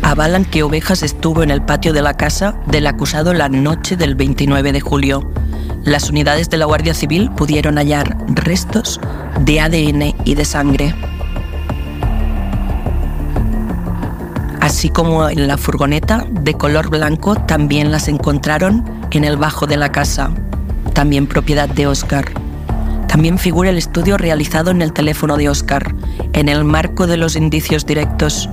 avalan 0.03 0.45
que 0.45 0.65
Ovejas 0.65 1.05
estuvo 1.05 1.45
en 1.45 1.53
el 1.53 1.63
patio 1.63 1.93
de 1.93 2.03
la 2.03 2.17
casa 2.17 2.57
del 2.67 2.89
acusado 2.89 3.33
la 3.33 3.49
noche 3.49 3.97
del 3.97 4.17
29 4.17 4.73
de 4.73 4.81
julio. 4.81 5.31
Las 5.85 6.11
unidades 6.11 6.51
de 6.51 6.57
la 6.57 6.65
Guardia 6.65 6.95
Civil 6.95 7.31
pudieron 7.31 7.77
hallar 7.77 8.17
restos 8.27 9.01
de 9.39 9.61
ADN 9.61 10.17
y 10.25 10.35
de 10.35 10.45
sangre. 10.45 10.97
Así 14.61 14.89
como 14.89 15.29
en 15.29 15.47
la 15.47 15.59
furgoneta 15.59 16.27
de 16.29 16.55
color 16.55 16.91
blanco 16.91 17.37
también 17.37 17.93
las 17.93 18.09
encontraron 18.09 18.85
en 19.13 19.23
el 19.23 19.37
bajo 19.37 19.69
de 19.69 19.77
la 19.77 19.93
casa, 19.93 20.33
también 20.93 21.29
propiedad 21.29 21.69
de 21.69 21.87
Oscar. 21.87 22.44
También 23.15 23.39
figura 23.39 23.71
el 23.71 23.79
estudio 23.79 24.17
realizado 24.17 24.73
en 24.73 24.83
el 24.83 24.93
teléfono 24.93 25.37
de 25.37 25.49
Oscar, 25.49 25.95
en 26.33 26.49
el 26.49 26.65
marco 26.65 27.07
de 27.07 27.17
los 27.17 27.37
indicios 27.37 27.87
directos 27.87 28.49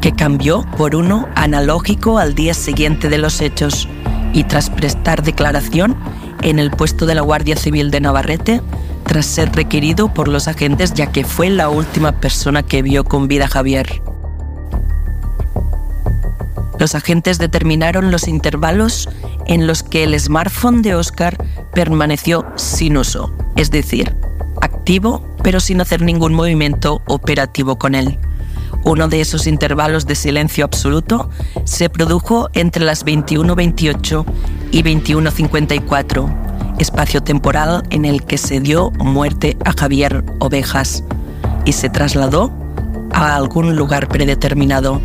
que 0.00 0.12
cambió 0.12 0.64
por 0.78 0.96
uno 0.96 1.28
analógico 1.34 2.16
al 2.16 2.34
día 2.34 2.54
siguiente 2.54 3.10
de 3.10 3.18
los 3.18 3.42
hechos 3.42 3.86
y 4.32 4.44
tras 4.44 4.70
prestar 4.70 5.22
declaración 5.22 5.96
en 6.40 6.58
el 6.58 6.70
puesto 6.70 7.04
de 7.04 7.14
la 7.14 7.20
Guardia 7.20 7.56
Civil 7.56 7.90
de 7.90 8.00
Navarrete, 8.00 8.62
tras 9.04 9.26
ser 9.26 9.54
requerido 9.54 10.14
por 10.14 10.28
los 10.28 10.48
agentes 10.48 10.94
ya 10.94 11.12
que 11.12 11.22
fue 11.22 11.50
la 11.50 11.68
última 11.68 12.12
persona 12.12 12.62
que 12.62 12.80
vio 12.80 13.04
con 13.04 13.28
vida 13.28 13.44
a 13.44 13.48
Javier. 13.48 14.00
Los 16.78 16.94
agentes 16.94 17.36
determinaron 17.36 18.10
los 18.10 18.28
intervalos 18.28 19.10
en 19.44 19.66
los 19.66 19.82
que 19.82 20.04
el 20.04 20.18
smartphone 20.18 20.80
de 20.80 20.94
Oscar 20.94 21.36
permaneció 21.74 22.46
sin 22.56 22.96
uso, 22.96 23.30
es 23.56 23.70
decir, 23.70 24.14
activo 24.60 25.34
pero 25.42 25.60
sin 25.60 25.80
hacer 25.80 26.00
ningún 26.00 26.32
movimiento 26.32 27.02
operativo 27.06 27.76
con 27.76 27.94
él. 27.94 28.18
Uno 28.82 29.08
de 29.08 29.20
esos 29.20 29.46
intervalos 29.46 30.06
de 30.06 30.14
silencio 30.14 30.64
absoluto 30.64 31.30
se 31.64 31.88
produjo 31.88 32.48
entre 32.54 32.84
las 32.84 33.04
21.28 33.04 34.24
y 34.72 34.82
21.54, 34.82 36.76
espacio 36.78 37.22
temporal 37.22 37.82
en 37.90 38.04
el 38.04 38.24
que 38.24 38.38
se 38.38 38.60
dio 38.60 38.90
muerte 38.90 39.56
a 39.64 39.72
Javier 39.72 40.24
Ovejas 40.38 41.04
y 41.64 41.72
se 41.72 41.88
trasladó 41.88 42.52
a 43.12 43.36
algún 43.36 43.76
lugar 43.76 44.08
predeterminado. 44.08 45.00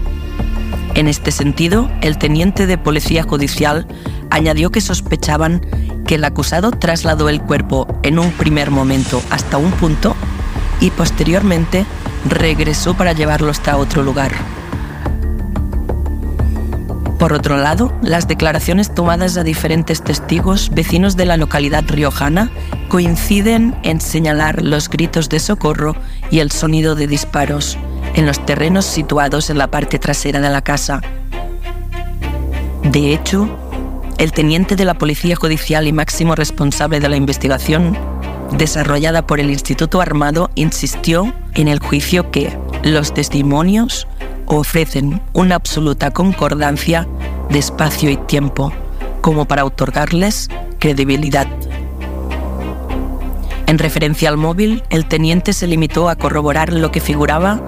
En 0.95 1.07
este 1.07 1.31
sentido, 1.31 1.89
el 2.01 2.17
teniente 2.17 2.65
de 2.65 2.77
policía 2.77 3.23
judicial 3.23 3.87
añadió 4.29 4.71
que 4.71 4.81
sospechaban 4.81 5.61
que 6.09 6.15
el 6.15 6.25
acusado 6.25 6.71
trasladó 6.71 7.29
el 7.29 7.39
cuerpo 7.39 7.85
en 8.01 8.17
un 8.17 8.31
primer 8.31 8.71
momento 8.71 9.21
hasta 9.29 9.57
un 9.57 9.69
punto 9.69 10.15
y 10.81 10.89
posteriormente 10.89 11.85
regresó 12.27 12.95
para 12.95 13.13
llevarlo 13.13 13.51
hasta 13.51 13.77
otro 13.77 14.01
lugar. 14.01 14.31
Por 17.19 17.31
otro 17.31 17.57
lado, 17.57 17.93
las 18.01 18.27
declaraciones 18.27 18.91
tomadas 18.91 19.37
a 19.37 19.43
diferentes 19.43 20.01
testigos 20.01 20.71
vecinos 20.71 21.15
de 21.15 21.25
la 21.25 21.37
localidad 21.37 21.83
riojana 21.87 22.49
coinciden 22.87 23.75
en 23.83 24.01
señalar 24.01 24.63
los 24.63 24.89
gritos 24.89 25.29
de 25.29 25.39
socorro 25.39 25.95
y 26.31 26.39
el 26.39 26.49
sonido 26.49 26.95
de 26.95 27.05
disparos 27.05 27.77
en 28.15 28.25
los 28.25 28.43
terrenos 28.47 28.85
situados 28.85 29.51
en 29.51 29.59
la 29.59 29.67
parte 29.67 29.99
trasera 29.99 30.41
de 30.41 30.49
la 30.49 30.63
casa. 30.63 31.01
De 32.81 33.13
hecho, 33.13 33.58
el 34.19 34.33
teniente 34.33 34.75
de 34.75 34.83
la 34.83 34.95
Policía 34.95 35.37
Judicial 35.37 35.87
y 35.87 35.93
máximo 35.93 36.35
responsable 36.35 36.99
de 36.99 37.07
la 37.07 37.15
investigación 37.15 37.97
desarrollada 38.51 39.25
por 39.25 39.39
el 39.39 39.49
Instituto 39.49 40.01
Armado 40.01 40.51
insistió 40.55 41.33
en 41.55 41.69
el 41.69 41.79
juicio 41.79 42.29
que 42.29 42.55
los 42.83 43.13
testimonios 43.13 44.07
ofrecen 44.45 45.21
una 45.33 45.55
absoluta 45.55 46.11
concordancia 46.11 47.07
de 47.49 47.59
espacio 47.59 48.09
y 48.09 48.17
tiempo 48.17 48.73
como 49.21 49.45
para 49.45 49.63
otorgarles 49.63 50.49
credibilidad. 50.79 51.47
En 53.67 53.77
referencia 53.77 54.27
al 54.27 54.37
móvil, 54.37 54.83
el 54.89 55.05
teniente 55.05 55.53
se 55.53 55.67
limitó 55.67 56.09
a 56.09 56.17
corroborar 56.17 56.73
lo 56.73 56.91
que 56.91 56.99
figuraba 56.99 57.61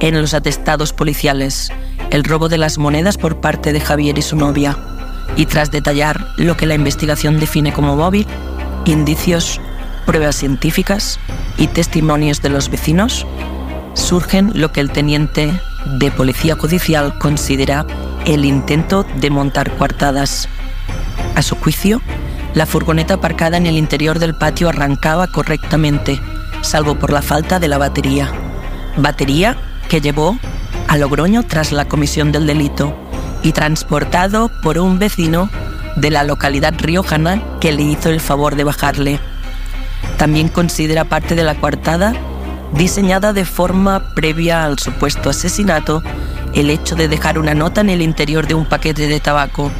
en 0.00 0.18
los 0.18 0.32
atestados 0.32 0.94
policiales, 0.94 1.70
el 2.10 2.24
robo 2.24 2.48
de 2.48 2.56
las 2.56 2.78
monedas 2.78 3.18
por 3.18 3.40
parte 3.40 3.74
de 3.74 3.80
Javier 3.80 4.16
y 4.16 4.22
su 4.22 4.36
novia, 4.36 4.78
y 5.38 5.46
tras 5.46 5.70
detallar 5.70 6.26
lo 6.36 6.56
que 6.56 6.66
la 6.66 6.74
investigación 6.74 7.38
define 7.38 7.72
como 7.72 7.94
móvil, 7.94 8.26
indicios 8.84 9.60
pruebas 10.04 10.34
científicas 10.34 11.20
y 11.56 11.68
testimonios 11.68 12.42
de 12.42 12.48
los 12.48 12.68
vecinos, 12.68 13.24
surgen 13.94 14.50
lo 14.54 14.72
que 14.72 14.80
el 14.80 14.90
teniente 14.90 15.52
de 16.00 16.10
Policía 16.10 16.56
Judicial 16.56 17.16
considera 17.20 17.86
el 18.26 18.44
intento 18.44 19.06
de 19.20 19.30
montar 19.30 19.70
coartadas. 19.76 20.48
A 21.36 21.42
su 21.42 21.54
juicio, 21.54 22.02
la 22.54 22.66
furgoneta 22.66 23.14
aparcada 23.14 23.58
en 23.58 23.66
el 23.66 23.76
interior 23.76 24.18
del 24.18 24.34
patio 24.34 24.68
arrancaba 24.68 25.28
correctamente, 25.28 26.20
salvo 26.62 26.96
por 26.96 27.12
la 27.12 27.22
falta 27.22 27.60
de 27.60 27.68
la 27.68 27.78
batería. 27.78 28.32
Batería 28.96 29.56
que 29.88 30.00
llevó 30.00 30.36
a 30.88 30.96
Logroño 30.96 31.44
tras 31.44 31.70
la 31.70 31.84
comisión 31.84 32.32
del 32.32 32.48
delito 32.48 33.07
y 33.42 33.52
transportado 33.52 34.50
por 34.62 34.78
un 34.78 34.98
vecino 34.98 35.50
de 35.96 36.10
la 36.10 36.24
localidad 36.24 36.74
riojana 36.78 37.42
que 37.60 37.72
le 37.72 37.82
hizo 37.82 38.08
el 38.08 38.20
favor 38.20 38.56
de 38.56 38.64
bajarle. 38.64 39.20
También 40.16 40.48
considera 40.48 41.04
parte 41.04 41.34
de 41.34 41.44
la 41.44 41.54
coartada 41.54 42.14
diseñada 42.72 43.32
de 43.32 43.44
forma 43.44 44.14
previa 44.14 44.64
al 44.64 44.78
supuesto 44.78 45.30
asesinato 45.30 46.02
el 46.54 46.70
hecho 46.70 46.96
de 46.96 47.08
dejar 47.08 47.38
una 47.38 47.54
nota 47.54 47.80
en 47.80 47.90
el 47.90 48.02
interior 48.02 48.46
de 48.46 48.54
un 48.54 48.66
paquete 48.66 49.06
de 49.06 49.20
tabaco 49.20 49.70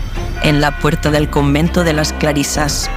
en 0.43 0.61
la 0.61 0.79
puerta 0.79 1.11
del 1.11 1.29
convento 1.29 1.85
de 1.85 1.93
las 1.93 2.13
Clarisas, 2.13 2.91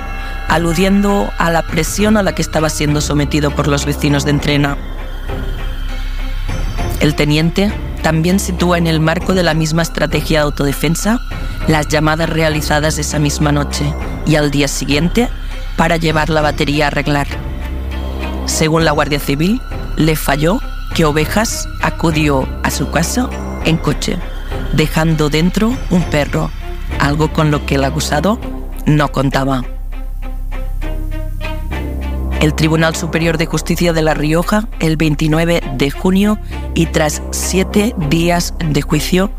aludiendo 0.48 1.32
a 1.38 1.50
la 1.50 1.64
presión 1.64 2.18
a 2.18 2.24
la 2.24 2.36
que 2.36 2.42
estaba 2.42 2.70
siendo 2.70 3.02
sometido 3.02 3.52
por 3.52 3.68
los 3.68 3.86
vecinos 3.86 4.26
de 4.26 4.32
Entrena. 4.32 4.78
El 7.00 7.16
teniente 7.16 7.72
también 8.02 8.40
sitúa 8.40 8.78
en 8.78 8.88
el 8.88 9.00
marco 9.00 9.34
de 9.34 9.44
la 9.44 9.54
misma 9.54 9.82
estrategia 9.82 10.40
de 10.40 10.46
autodefensa 10.46 11.20
las 11.68 11.88
llamadas 11.88 12.30
realizadas 12.30 12.98
esa 12.98 13.20
misma 13.20 13.52
noche 13.52 13.94
y 14.26 14.36
al 14.36 14.52
día 14.52 14.68
siguiente 14.68 15.30
para 15.78 15.98
llevar 15.98 16.30
la 16.30 16.42
batería 16.42 16.86
a 16.86 16.88
arreglar. 16.88 17.28
Según 18.46 18.86
la 18.86 18.92
Guardia 18.92 19.20
Civil, 19.20 19.62
le 19.98 20.16
falló 20.16 20.60
que 20.94 21.06
Ovejas 21.06 21.68
acudió 21.82 22.48
a 22.64 22.72
su 22.72 22.90
casa 22.92 23.30
en 23.66 23.78
coche, 23.78 24.18
dejando 24.74 25.30
dentro 25.30 25.76
un 25.90 26.04
perro, 26.10 26.52
algo 27.00 27.32
con 27.32 27.52
lo 27.52 27.66
que 27.66 27.76
el 27.76 27.84
acusado 27.84 28.40
no 28.86 29.12
contaba. 29.12 29.64
El 32.42 32.56
Tribunal 32.56 32.96
Superior 32.96 33.38
de 33.38 33.46
Justicia 33.46 33.94
de 33.94 34.02
La 34.02 34.16
Rioja, 34.16 34.68
el 34.80 34.98
29 34.98 35.62
de 35.76 35.92
junio 35.92 36.40
y 36.74 36.88
tras 36.88 37.22
siete 37.30 37.94
días 38.10 38.56
de 38.58 38.82
juicio, 38.82 39.30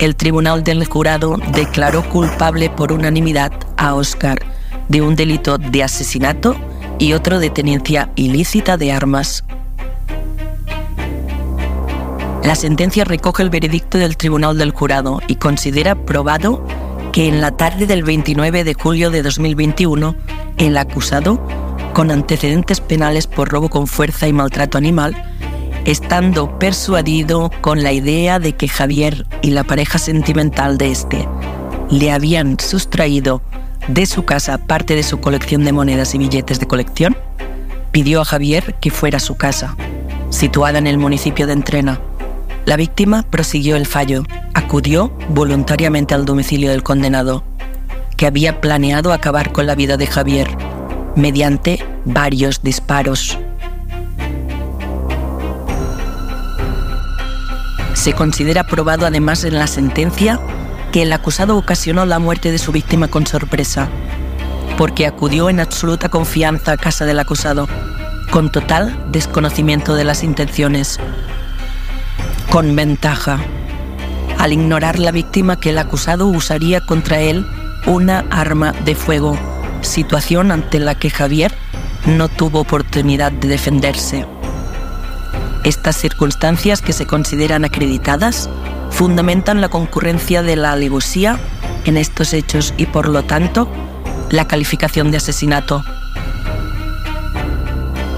el 0.00 0.16
Tribunal 0.16 0.64
del 0.64 0.84
Jurado 0.84 1.36
declaró 1.52 2.02
culpable 2.08 2.68
por 2.68 2.90
unanimidad 2.90 3.52
a 3.76 3.94
Oscar 3.94 4.40
de 4.88 5.00
un 5.00 5.14
delito 5.14 5.58
de 5.58 5.84
asesinato 5.84 6.56
y 6.98 7.12
otro 7.12 7.38
de 7.38 7.50
tenencia 7.50 8.10
ilícita 8.16 8.76
de 8.76 8.90
armas. 8.90 9.44
La 12.42 12.56
sentencia 12.56 13.04
recoge 13.04 13.44
el 13.44 13.50
veredicto 13.50 13.96
del 13.96 14.16
Tribunal 14.16 14.58
del 14.58 14.72
Jurado 14.72 15.20
y 15.28 15.36
considera 15.36 15.94
probado 15.94 16.66
que 17.12 17.28
en 17.28 17.40
la 17.40 17.52
tarde 17.52 17.86
del 17.86 18.02
29 18.02 18.64
de 18.64 18.74
julio 18.74 19.12
de 19.12 19.22
2021, 19.22 20.16
el 20.58 20.76
acusado, 20.76 21.40
con 21.92 22.10
antecedentes 22.10 22.80
penales 22.80 23.26
por 23.26 23.48
robo 23.48 23.68
con 23.68 23.86
fuerza 23.86 24.28
y 24.28 24.32
maltrato 24.32 24.78
animal, 24.78 25.14
estando 25.84 26.58
persuadido 26.58 27.50
con 27.60 27.82
la 27.82 27.92
idea 27.92 28.38
de 28.38 28.54
que 28.54 28.68
Javier 28.68 29.26
y 29.42 29.50
la 29.50 29.64
pareja 29.64 29.98
sentimental 29.98 30.78
de 30.78 30.90
este 30.90 31.28
le 31.90 32.12
habían 32.12 32.58
sustraído 32.60 33.42
de 33.88 34.06
su 34.06 34.24
casa 34.24 34.58
parte 34.58 34.94
de 34.94 35.02
su 35.02 35.20
colección 35.20 35.64
de 35.64 35.72
monedas 35.72 36.14
y 36.14 36.18
billetes 36.18 36.60
de 36.60 36.66
colección, 36.66 37.16
pidió 37.90 38.20
a 38.20 38.24
Javier 38.24 38.74
que 38.80 38.90
fuera 38.90 39.16
a 39.16 39.20
su 39.20 39.36
casa, 39.36 39.76
situada 40.30 40.78
en 40.78 40.86
el 40.86 40.98
municipio 40.98 41.46
de 41.46 41.54
Entrena. 41.54 42.00
La 42.66 42.76
víctima 42.76 43.24
prosiguió 43.28 43.76
el 43.76 43.86
fallo, 43.86 44.22
acudió 44.54 45.12
voluntariamente 45.30 46.14
al 46.14 46.24
domicilio 46.24 46.70
del 46.70 46.84
condenado, 46.84 47.42
que 48.16 48.26
había 48.26 48.60
planeado 48.60 49.12
acabar 49.12 49.50
con 49.50 49.66
la 49.66 49.74
vida 49.74 49.96
de 49.96 50.06
Javier 50.06 50.48
mediante 51.16 51.84
varios 52.04 52.62
disparos. 52.62 53.38
Se 57.94 58.12
considera 58.14 58.64
probado 58.64 59.06
además 59.06 59.44
en 59.44 59.58
la 59.58 59.66
sentencia 59.66 60.40
que 60.92 61.02
el 61.02 61.12
acusado 61.12 61.56
ocasionó 61.56 62.06
la 62.06 62.18
muerte 62.18 62.50
de 62.50 62.58
su 62.58 62.72
víctima 62.72 63.08
con 63.08 63.26
sorpresa, 63.26 63.88
porque 64.78 65.06
acudió 65.06 65.50
en 65.50 65.60
absoluta 65.60 66.08
confianza 66.08 66.72
a 66.72 66.76
casa 66.76 67.04
del 67.04 67.18
acusado, 67.18 67.68
con 68.30 68.50
total 68.50 69.06
desconocimiento 69.12 69.94
de 69.94 70.04
las 70.04 70.24
intenciones, 70.24 70.98
con 72.50 72.74
ventaja, 72.74 73.38
al 74.38 74.52
ignorar 74.52 74.98
la 74.98 75.12
víctima 75.12 75.60
que 75.60 75.70
el 75.70 75.78
acusado 75.78 76.26
usaría 76.26 76.80
contra 76.80 77.20
él 77.20 77.46
una 77.86 78.24
arma 78.30 78.72
de 78.84 78.94
fuego, 78.94 79.38
situación 79.82 80.50
ante 80.50 80.78
la 80.78 80.94
que 80.94 81.10
Javier 81.10 81.52
no 82.06 82.28
tuvo 82.28 82.60
oportunidad 82.60 83.32
de 83.32 83.48
defenderse. 83.48 84.26
Estas 85.64 85.96
circunstancias 85.96 86.80
que 86.80 86.92
se 86.92 87.06
consideran 87.06 87.64
acreditadas 87.64 88.48
fundamentan 88.90 89.60
la 89.60 89.68
concurrencia 89.68 90.42
de 90.42 90.56
la 90.56 90.72
alevosía 90.72 91.38
en 91.84 91.96
estos 91.96 92.32
hechos 92.32 92.74
y 92.76 92.86
por 92.86 93.08
lo 93.08 93.22
tanto 93.24 93.68
la 94.30 94.46
calificación 94.46 95.10
de 95.10 95.18
asesinato. 95.18 95.84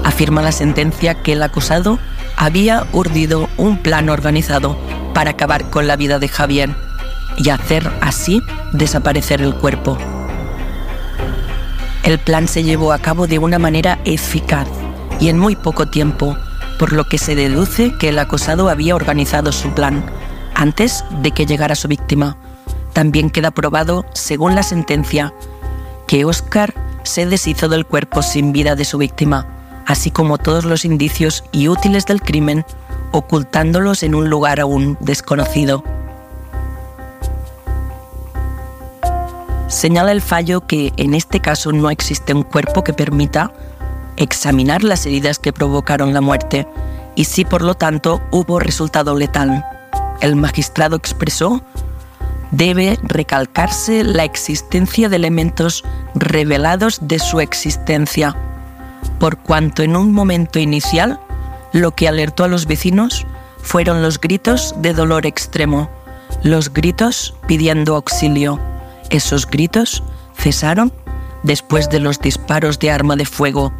Afirma 0.03 0.41
la 0.41 0.51
sentencia 0.51 1.21
que 1.21 1.33
el 1.33 1.43
acusado 1.43 1.99
había 2.37 2.85
urdido 2.91 3.49
un 3.57 3.77
plan 3.77 4.09
organizado 4.09 4.77
para 5.13 5.31
acabar 5.31 5.69
con 5.69 5.87
la 5.87 5.95
vida 5.95 6.19
de 6.19 6.27
Javier 6.27 6.75
y 7.37 7.49
hacer 7.49 7.89
así 8.01 8.41
desaparecer 8.73 9.41
el 9.41 9.55
cuerpo. 9.55 9.97
El 12.03 12.19
plan 12.19 12.49
se 12.49 12.63
llevó 12.63 12.91
a 12.91 12.99
cabo 12.99 13.27
de 13.27 13.39
una 13.39 13.59
manera 13.59 13.97
eficaz 14.03 14.67
y 15.21 15.29
en 15.29 15.39
muy 15.39 15.55
poco 15.55 15.87
tiempo, 15.87 16.35
por 16.77 16.91
lo 16.91 17.05
que 17.05 17.17
se 17.17 17.33
deduce 17.33 17.93
que 17.97 18.09
el 18.09 18.19
acosado 18.19 18.67
había 18.67 18.95
organizado 18.95 19.53
su 19.53 19.69
plan 19.69 20.03
antes 20.53 21.05
de 21.21 21.31
que 21.31 21.45
llegara 21.45 21.75
su 21.75 21.87
víctima. 21.87 22.35
También 22.91 23.29
queda 23.29 23.51
probado, 23.51 24.05
según 24.13 24.53
la 24.53 24.63
sentencia, 24.63 25.33
que 26.05 26.25
Oscar 26.25 26.73
se 27.03 27.25
deshizo 27.25 27.69
del 27.69 27.85
cuerpo 27.85 28.21
sin 28.21 28.51
vida 28.51 28.75
de 28.75 28.83
su 28.83 28.97
víctima, 28.97 29.47
así 29.85 30.11
como 30.11 30.37
todos 30.37 30.65
los 30.65 30.83
indicios 30.83 31.45
y 31.53 31.69
útiles 31.69 32.05
del 32.05 32.21
crimen, 32.21 32.65
ocultándolos 33.13 34.03
en 34.03 34.13
un 34.13 34.29
lugar 34.29 34.59
aún 34.59 34.97
desconocido. 34.99 35.83
Señala 39.67 40.11
el 40.11 40.21
fallo 40.21 40.67
que 40.67 40.93
en 40.97 41.13
este 41.13 41.39
caso 41.39 41.71
no 41.71 41.89
existe 41.89 42.33
un 42.33 42.43
cuerpo 42.43 42.83
que 42.83 42.93
permita 42.93 43.51
examinar 44.17 44.83
las 44.83 45.05
heridas 45.05 45.39
que 45.39 45.53
provocaron 45.53 46.13
la 46.13 46.21
muerte 46.21 46.67
y 47.15 47.25
si 47.25 47.45
por 47.45 47.61
lo 47.61 47.75
tanto 47.75 48.21
hubo 48.31 48.59
resultado 48.59 49.15
letal. 49.15 49.65
El 50.21 50.35
magistrado 50.35 50.95
expresó 50.95 51.63
debe 52.51 52.99
recalcarse 53.01 54.03
la 54.03 54.23
existencia 54.23 55.09
de 55.09 55.15
elementos 55.15 55.83
revelados 56.13 56.99
de 57.01 57.17
su 57.17 57.39
existencia, 57.39 58.35
por 59.19 59.37
cuanto 59.37 59.81
en 59.81 59.95
un 59.95 60.13
momento 60.13 60.59
inicial 60.59 61.19
lo 61.71 61.91
que 61.91 62.07
alertó 62.07 62.43
a 62.43 62.47
los 62.47 62.67
vecinos 62.67 63.25
fueron 63.57 64.03
los 64.03 64.21
gritos 64.21 64.75
de 64.77 64.93
dolor 64.93 65.25
extremo, 65.25 65.89
los 66.43 66.71
gritos 66.71 67.33
pidiendo 67.47 67.95
auxilio. 67.95 68.59
Esos 69.13 69.45
gritos 69.45 70.01
cesaron 70.35 70.91
después 71.43 71.87
de 71.87 71.99
los 71.99 72.19
disparos 72.19 72.79
de 72.79 72.89
arma 72.89 73.15
de 73.15 73.25
fuego. 73.25 73.71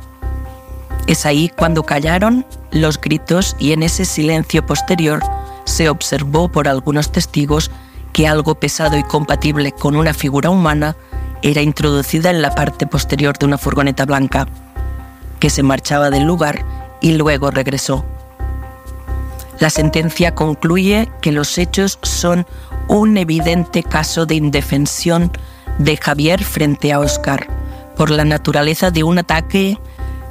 Es 1.08 1.26
ahí 1.26 1.50
cuando 1.50 1.82
callaron 1.82 2.46
los 2.70 3.02
gritos 3.02 3.56
y 3.58 3.72
en 3.72 3.82
ese 3.82 4.06
silencio 4.06 4.64
posterior 4.64 5.24
se 5.66 5.90
observó 5.90 6.50
por 6.50 6.68
algunos 6.68 7.12
testigos 7.12 7.72
que 8.14 8.28
algo 8.28 8.54
pesado 8.54 8.96
y 8.96 9.02
compatible 9.02 9.72
con 9.72 9.96
una 9.96 10.14
figura 10.14 10.52
humana 10.52 10.96
era 11.42 11.64
introducida 11.64 12.30
en 12.30 12.44
la 12.44 12.54
parte 12.54 12.86
posterior 12.86 13.36
de 13.36 13.48
una 13.48 13.58
furgoneta 13.58 14.06
blanca, 14.06 14.48
que 15.40 15.50
se 15.50 15.64
marchaba 15.64 16.12
del 16.12 16.26
lugar 16.26 16.64
y 17.02 17.14
luego 17.14 17.50
regresó. 17.50 18.06
La 19.60 19.70
sentencia 19.70 20.36
concluye 20.36 21.10
que 21.22 21.32
los 21.32 21.58
hechos 21.58 22.00
son 22.02 22.46
un 22.88 23.18
evidente 23.18 23.84
caso 23.84 24.26
de 24.26 24.36
indefensión 24.36 25.32
de 25.78 25.98
Javier 25.98 26.44
frente 26.44 26.92
a 26.92 27.00
Oscar, 27.00 27.48
por 27.96 28.10
la 28.10 28.26
naturaleza 28.26 28.92
de 28.92 29.04
un 29.04 29.20
ataque 29.20 29.78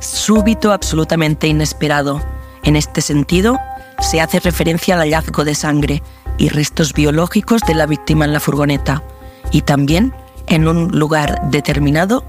súbito 0.01 0.73
absolutamente 0.73 1.47
inesperado. 1.47 2.21
En 2.65 2.77
este 2.77 3.01
sentido, 3.01 3.59
se 4.01 4.21
hace 4.21 4.41
referencia 4.41 4.95
al 4.95 5.01
hallazgo 5.01 5.45
de 5.45 5.55
sangre 5.55 6.03
y 6.39 6.49
restos 6.49 6.93
biológicos 6.93 7.63
de 7.63 7.75
la 7.75 7.87
víctima 7.87 8.25
en 8.25 8.33
la 8.33 8.41
furgoneta 8.41 9.03
y 9.51 9.63
también 9.63 10.13
en 10.49 10.67
un 10.67 10.89
lugar 10.89 11.41
determinado 11.51 12.25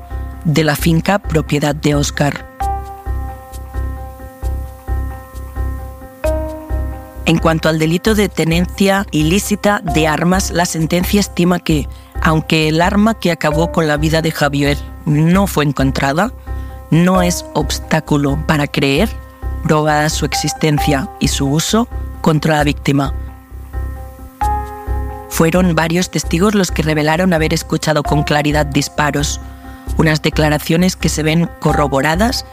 de 0.45 0.63
la 0.63 0.75
finca 0.75 1.19
propiedad 1.19 1.75
de 1.75 1.95
Oscar. 1.95 2.52
En 7.25 7.37
cuanto 7.37 7.69
al 7.69 7.79
delito 7.79 8.15
de 8.15 8.27
tenencia 8.27 9.05
ilícita 9.11 9.81
de 9.81 10.07
armas, 10.07 10.51
la 10.51 10.65
sentencia 10.65 11.21
estima 11.21 11.59
que, 11.59 11.87
aunque 12.21 12.67
el 12.67 12.81
arma 12.81 13.13
que 13.13 13.31
acabó 13.31 13.71
con 13.71 13.87
la 13.87 13.95
vida 13.95 14.21
de 14.21 14.31
Javier 14.31 14.77
no 15.05 15.47
fue 15.47 15.63
encontrada, 15.63 16.33
no 16.91 17.21
es 17.21 17.45
obstáculo 17.53 18.37
para 18.45 18.67
creer 18.67 19.09
probada 19.63 20.09
su 20.09 20.25
existencia 20.25 21.09
y 21.21 21.29
su 21.29 21.47
uso 21.47 21.87
contra 22.19 22.57
la 22.57 22.65
víctima. 22.65 23.13
Fueron 25.29 25.75
varios 25.75 26.11
testigos 26.11 26.53
los 26.53 26.71
que 26.71 26.83
revelaron 26.83 27.33
haber 27.33 27.53
escuchado 27.53 28.03
con 28.03 28.23
claridad 28.23 28.65
disparos, 28.65 29.39
unas 29.97 30.21
declaraciones 30.21 30.97
que 30.97 31.09
se 31.09 31.23
ven 31.23 31.49
corroboradas 31.59 32.45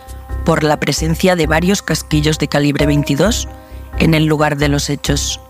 por 0.44 0.62
la 0.62 0.78
presencia 0.78 1.34
de 1.34 1.48
varios 1.48 1.82
casquillos 1.82 2.38
de 2.38 2.48
calibre 2.48 2.86
22 2.86 3.48
en 4.00 4.14
el 4.14 4.24
lugar 4.24 4.56
de 4.56 4.68
los 4.68 4.90
hechos. 4.90 5.40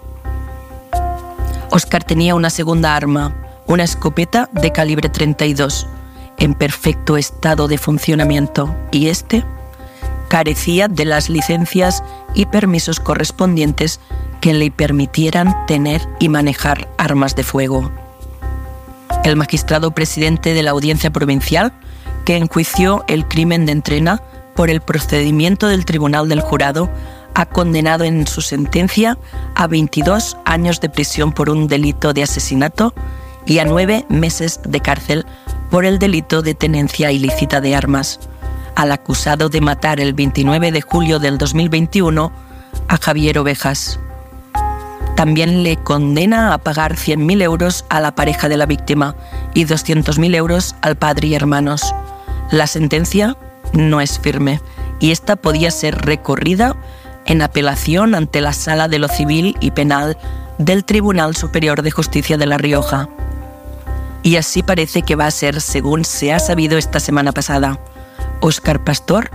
Oscar 1.71 2.05
tenía 2.05 2.35
una 2.35 2.51
segunda 2.51 2.95
arma, 2.95 3.35
una 3.67 3.85
escopeta 3.85 4.51
de 4.53 4.73
calibre 4.73 5.09
32, 5.09 5.87
en 6.37 6.55
perfecto 6.55 7.17
estado 7.17 7.69
de 7.69 7.79
funcionamiento, 7.79 8.75
y 8.91 9.09
este 9.09 9.45
carecía 10.29 10.87
de 10.87 11.05
las 11.05 11.29
licencias 11.29 12.05
y 12.35 12.47
permisos 12.47 13.01
correspondientes 13.01 13.99
que 14.41 14.55
le 14.55 14.71
permitieran 14.71 15.67
tener 15.67 16.01
y 16.19 16.29
manejar 16.29 16.89
armas 16.99 17.35
de 17.35 17.43
fuego. 17.43 17.91
El 19.25 19.37
magistrado 19.37 19.91
presidente 19.91 20.55
de 20.55 20.63
la 20.63 20.71
Audiencia 20.71 21.11
Provincial, 21.11 21.73
que 22.25 22.37
enjuició 22.37 23.05
el 23.09 23.27
crimen 23.27 23.67
de 23.67 23.73
Entrena 23.73 24.23
por 24.55 24.71
el 24.71 24.81
procedimiento 24.81 25.67
del 25.67 25.85
Tribunal 25.85 26.29
del 26.29 26.41
Jurado, 26.41 26.89
ha 27.35 27.47
condenado 27.47 28.05
en 28.05 28.27
su 28.27 28.41
sentencia 28.41 29.19
a 29.55 29.67
22 29.67 30.37
años 30.45 30.81
de 30.81 30.89
prisión 30.89 31.33
por 31.33 31.51
un 31.51 31.69
delito 31.69 32.13
de 32.13 32.23
asesinato 32.23 32.95
y 33.47 33.59
a 33.59 33.65
nueve 33.65 34.05
meses 34.09 34.61
de 34.65 34.81
cárcel 34.81 35.27
por 35.71 35.85
el 35.85 35.99
delito 35.99 36.43
de 36.43 36.55
tenencia 36.55 37.13
ilícita 37.13 37.61
de 37.61 37.75
armas 37.75 38.21
al 38.75 38.93
acusado 38.93 39.49
de 39.49 39.61
matar 39.61 40.01
el 40.01 40.15
29 40.15 40.73
de 40.73 40.81
julio 40.81 41.19
del 41.19 41.39
2021 41.39 42.33
a 42.89 42.97
Javier 42.97 43.39
Ovejas. 43.39 43.99
También 45.17 45.63
le 45.63 45.77
condena 45.77 46.55
a 46.55 46.59
pagar 46.59 46.95
100.000 46.95 47.43
euros 47.43 47.85
a 47.91 48.01
la 48.01 48.15
pareja 48.15 48.49
de 48.49 48.57
la 48.57 48.67
víctima 48.67 49.15
y 49.53 49.67
200.000 49.67 50.35
euros 50.35 50.75
al 50.81 50.97
padre 50.97 51.29
y 51.29 51.35
hermanos. 51.35 51.95
La 52.51 52.67
sentencia 52.67 53.37
no 53.73 54.01
es 54.01 54.19
firme 54.19 54.61
y 54.99 55.11
esta 55.11 55.37
podía 55.37 55.71
ser 55.71 55.97
recorrida 55.97 56.77
en 57.27 57.43
apelación 57.43 58.15
ante 58.15 58.41
la 58.41 58.53
Sala 58.53 58.89
de 58.89 58.99
lo 58.99 59.09
Civil 59.09 59.57
y 59.61 59.71
Penal 59.71 60.17
del 60.59 60.85
Tribunal 60.85 61.37
Superior 61.37 61.83
de 61.83 61.91
Justicia 61.91 62.37
de 62.37 62.47
La 62.47 62.59
Rioja. 62.59 63.09
Y 64.23 64.37
así 64.37 64.63
parece 64.63 65.03
que 65.03 65.17
va 65.17 65.27
a 65.27 65.31
ser 65.31 65.61
según 65.61 66.05
se 66.05 66.33
ha 66.33 66.39
sabido 66.39 66.77
esta 66.77 67.01
semana 67.01 67.33
pasada. 67.33 67.79
Óscar 68.41 68.85
Pastor, 68.85 69.31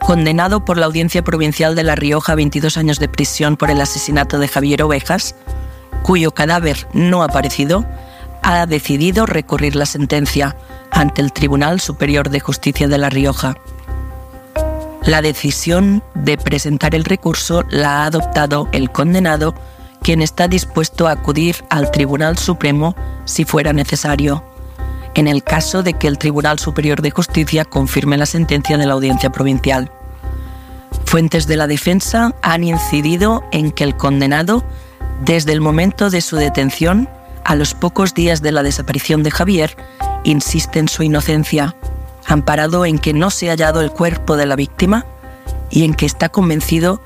condenado 0.00 0.64
por 0.64 0.78
la 0.78 0.86
Audiencia 0.86 1.22
Provincial 1.22 1.74
de 1.74 1.82
La 1.82 1.94
Rioja 1.94 2.32
a 2.32 2.36
22 2.36 2.76
años 2.76 2.98
de 2.98 3.08
prisión 3.08 3.56
por 3.56 3.70
el 3.70 3.80
asesinato 3.80 4.38
de 4.38 4.48
Javier 4.48 4.82
Ovejas, 4.82 5.34
cuyo 6.02 6.32
cadáver 6.32 6.86
no 6.92 7.22
ha 7.22 7.26
aparecido, 7.26 7.84
ha 8.42 8.66
decidido 8.66 9.26
recurrir 9.26 9.76
la 9.76 9.86
sentencia 9.86 10.56
ante 10.90 11.22
el 11.22 11.32
Tribunal 11.32 11.80
Superior 11.80 12.30
de 12.30 12.40
Justicia 12.40 12.88
de 12.88 12.98
La 12.98 13.08
Rioja. 13.10 13.56
La 15.04 15.22
decisión 15.22 16.02
de 16.14 16.38
presentar 16.38 16.94
el 16.94 17.04
recurso 17.04 17.64
la 17.70 18.02
ha 18.02 18.06
adoptado 18.06 18.68
el 18.72 18.90
condenado, 18.90 19.54
quien 20.02 20.22
está 20.22 20.48
dispuesto 20.48 21.08
a 21.08 21.12
acudir 21.12 21.56
al 21.70 21.90
Tribunal 21.90 22.38
Supremo 22.38 22.94
si 23.24 23.44
fuera 23.44 23.72
necesario 23.72 24.44
en 25.14 25.28
el 25.28 25.42
caso 25.42 25.82
de 25.82 25.94
que 25.94 26.08
el 26.08 26.18
Tribunal 26.18 26.58
Superior 26.58 27.02
de 27.02 27.10
Justicia 27.10 27.64
confirme 27.64 28.16
la 28.16 28.26
sentencia 28.26 28.78
de 28.78 28.86
la 28.86 28.94
Audiencia 28.94 29.30
Provincial. 29.30 29.90
Fuentes 31.04 31.46
de 31.46 31.56
la 31.56 31.66
defensa 31.66 32.34
han 32.42 32.64
incidido 32.64 33.44
en 33.52 33.72
que 33.72 33.84
el 33.84 33.96
condenado, 33.96 34.64
desde 35.24 35.52
el 35.52 35.60
momento 35.60 36.10
de 36.10 36.20
su 36.20 36.36
detención, 36.36 37.08
a 37.44 37.54
los 37.54 37.74
pocos 37.74 38.14
días 38.14 38.40
de 38.40 38.52
la 38.52 38.62
desaparición 38.62 39.22
de 39.22 39.30
Javier, 39.30 39.76
insiste 40.24 40.78
en 40.78 40.88
su 40.88 41.02
inocencia, 41.02 41.74
amparado 42.26 42.84
en 42.84 42.98
que 42.98 43.12
no 43.12 43.30
se 43.30 43.48
ha 43.48 43.52
hallado 43.52 43.80
el 43.80 43.90
cuerpo 43.90 44.36
de 44.36 44.46
la 44.46 44.56
víctima 44.56 45.06
y 45.70 45.84
en 45.84 45.94
que 45.94 46.06
está 46.06 46.28
convencido 46.28 47.00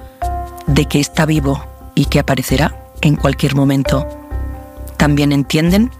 de 0.66 0.86
que 0.86 1.00
está 1.00 1.26
vivo 1.26 1.64
y 1.94 2.06
que 2.06 2.18
aparecerá 2.18 2.76
en 3.00 3.16
cualquier 3.16 3.54
momento. 3.54 4.06
También 4.96 5.32
entienden 5.32 5.90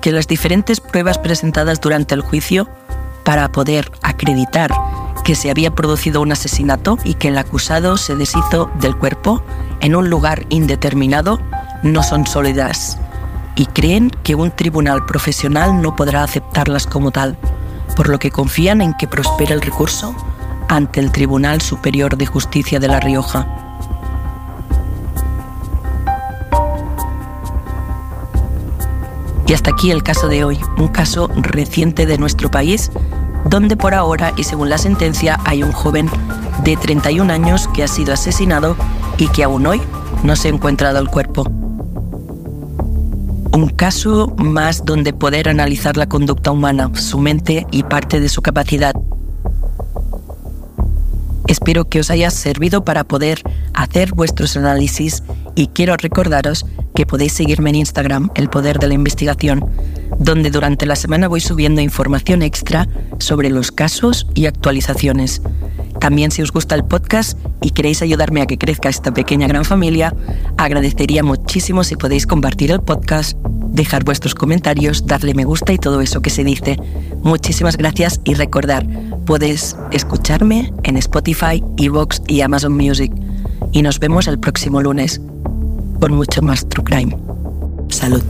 que 0.00 0.12
las 0.12 0.26
diferentes 0.26 0.80
pruebas 0.80 1.18
presentadas 1.18 1.80
durante 1.80 2.14
el 2.14 2.22
juicio 2.22 2.68
para 3.24 3.50
poder 3.50 3.90
acreditar 4.02 4.72
que 5.24 5.34
se 5.34 5.50
había 5.50 5.70
producido 5.70 6.20
un 6.20 6.32
asesinato 6.32 6.98
y 7.04 7.14
que 7.14 7.28
el 7.28 7.38
acusado 7.38 7.96
se 7.96 8.14
deshizo 8.14 8.70
del 8.78 8.96
cuerpo 8.96 9.42
en 9.80 9.96
un 9.96 10.10
lugar 10.10 10.44
indeterminado 10.50 11.40
no 11.82 12.02
son 12.02 12.26
sólidas 12.26 12.98
y 13.56 13.66
creen 13.66 14.10
que 14.22 14.34
un 14.34 14.50
tribunal 14.50 15.06
profesional 15.06 15.80
no 15.80 15.96
podrá 15.96 16.24
aceptarlas 16.24 16.86
como 16.86 17.10
tal, 17.10 17.36
por 17.94 18.08
lo 18.08 18.18
que 18.18 18.30
confían 18.30 18.80
en 18.80 18.94
que 18.94 19.08
prospere 19.08 19.54
el 19.54 19.60
recurso 19.60 20.14
ante 20.68 21.00
el 21.00 21.12
Tribunal 21.12 21.60
Superior 21.60 22.16
de 22.16 22.26
Justicia 22.26 22.80
de 22.80 22.88
La 22.88 23.00
Rioja. 23.00 23.46
Y 29.46 29.52
hasta 29.52 29.70
aquí 29.70 29.90
el 29.90 30.02
caso 30.02 30.28
de 30.28 30.44
hoy, 30.44 30.58
un 30.78 30.88
caso 30.88 31.28
reciente 31.36 32.06
de 32.06 32.18
nuestro 32.18 32.50
país, 32.50 32.90
donde 33.44 33.76
por 33.76 33.94
ahora 33.94 34.32
y 34.36 34.44
según 34.44 34.70
la 34.70 34.78
sentencia 34.78 35.38
hay 35.44 35.62
un 35.62 35.72
joven 35.72 36.08
de 36.64 36.76
31 36.76 37.32
años 37.32 37.68
que 37.68 37.82
ha 37.82 37.88
sido 37.88 38.14
asesinado 38.14 38.76
y 39.18 39.28
que 39.28 39.44
aún 39.44 39.66
hoy 39.66 39.82
no 40.22 40.34
se 40.34 40.48
ha 40.48 40.50
encontrado 40.50 40.98
el 40.98 41.08
cuerpo. 41.08 41.63
Un 43.54 43.68
caso 43.68 44.34
más 44.36 44.84
donde 44.84 45.12
poder 45.12 45.48
analizar 45.48 45.96
la 45.96 46.08
conducta 46.08 46.50
humana, 46.50 46.90
su 46.94 47.20
mente 47.20 47.68
y 47.70 47.84
parte 47.84 48.18
de 48.18 48.28
su 48.28 48.42
capacidad. 48.42 48.94
Espero 51.46 51.84
que 51.84 52.00
os 52.00 52.10
haya 52.10 52.30
servido 52.30 52.84
para 52.84 53.04
poder 53.04 53.42
hacer 53.72 54.12
vuestros 54.12 54.56
análisis 54.56 55.22
y 55.54 55.68
quiero 55.68 55.96
recordaros 55.96 56.66
que 56.94 57.06
podéis 57.06 57.32
seguirme 57.32 57.70
en 57.70 57.76
Instagram, 57.76 58.30
El 58.34 58.48
Poder 58.48 58.78
de 58.78 58.88
la 58.88 58.94
Investigación, 58.94 59.68
donde 60.18 60.50
durante 60.50 60.86
la 60.86 60.96
semana 60.96 61.28
voy 61.28 61.40
subiendo 61.40 61.80
información 61.80 62.42
extra 62.42 62.88
sobre 63.18 63.50
los 63.50 63.72
casos 63.72 64.26
y 64.34 64.46
actualizaciones. 64.46 65.42
También 66.00 66.30
si 66.30 66.42
os 66.42 66.52
gusta 66.52 66.74
el 66.74 66.84
podcast 66.84 67.38
y 67.62 67.70
queréis 67.70 68.02
ayudarme 68.02 68.42
a 68.42 68.46
que 68.46 68.58
crezca 68.58 68.88
esta 68.88 69.12
pequeña 69.12 69.48
gran 69.48 69.64
familia, 69.64 70.14
agradecería 70.56 71.22
muchísimo 71.22 71.82
si 71.84 71.96
podéis 71.96 72.26
compartir 72.26 72.70
el 72.70 72.80
podcast, 72.80 73.38
dejar 73.70 74.04
vuestros 74.04 74.34
comentarios, 74.34 75.06
darle 75.06 75.34
me 75.34 75.44
gusta 75.44 75.72
y 75.72 75.78
todo 75.78 76.00
eso 76.00 76.22
que 76.22 76.30
se 76.30 76.44
dice. 76.44 76.78
Muchísimas 77.22 77.76
gracias 77.76 78.20
y 78.24 78.34
recordar, 78.34 78.86
podéis 79.24 79.76
escucharme 79.90 80.72
en 80.82 80.96
Spotify, 80.96 81.62
Evox 81.76 82.22
y 82.28 82.42
Amazon 82.42 82.76
Music. 82.76 83.12
Y 83.72 83.82
nos 83.82 83.98
vemos 83.98 84.28
el 84.28 84.38
próximo 84.38 84.80
lunes 84.80 85.20
con 86.00 86.14
mucho 86.14 86.42
más 86.42 86.66
True 86.68 86.84
Crime. 86.84 87.16
Salud. 87.88 88.22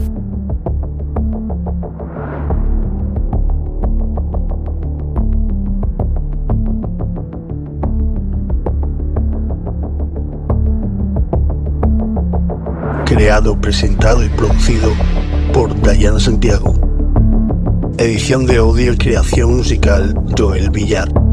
Creado, 13.05 13.59
presentado 13.59 14.23
y 14.23 14.29
producido 14.29 14.91
por 15.53 15.79
Dayana 15.81 16.19
Santiago. 16.19 16.73
Edición 17.97 18.45
de 18.45 18.57
audio 18.57 18.93
y 18.93 18.97
creación 18.97 19.57
musical 19.57 20.13
Joel 20.37 20.69
Villar. 20.69 21.24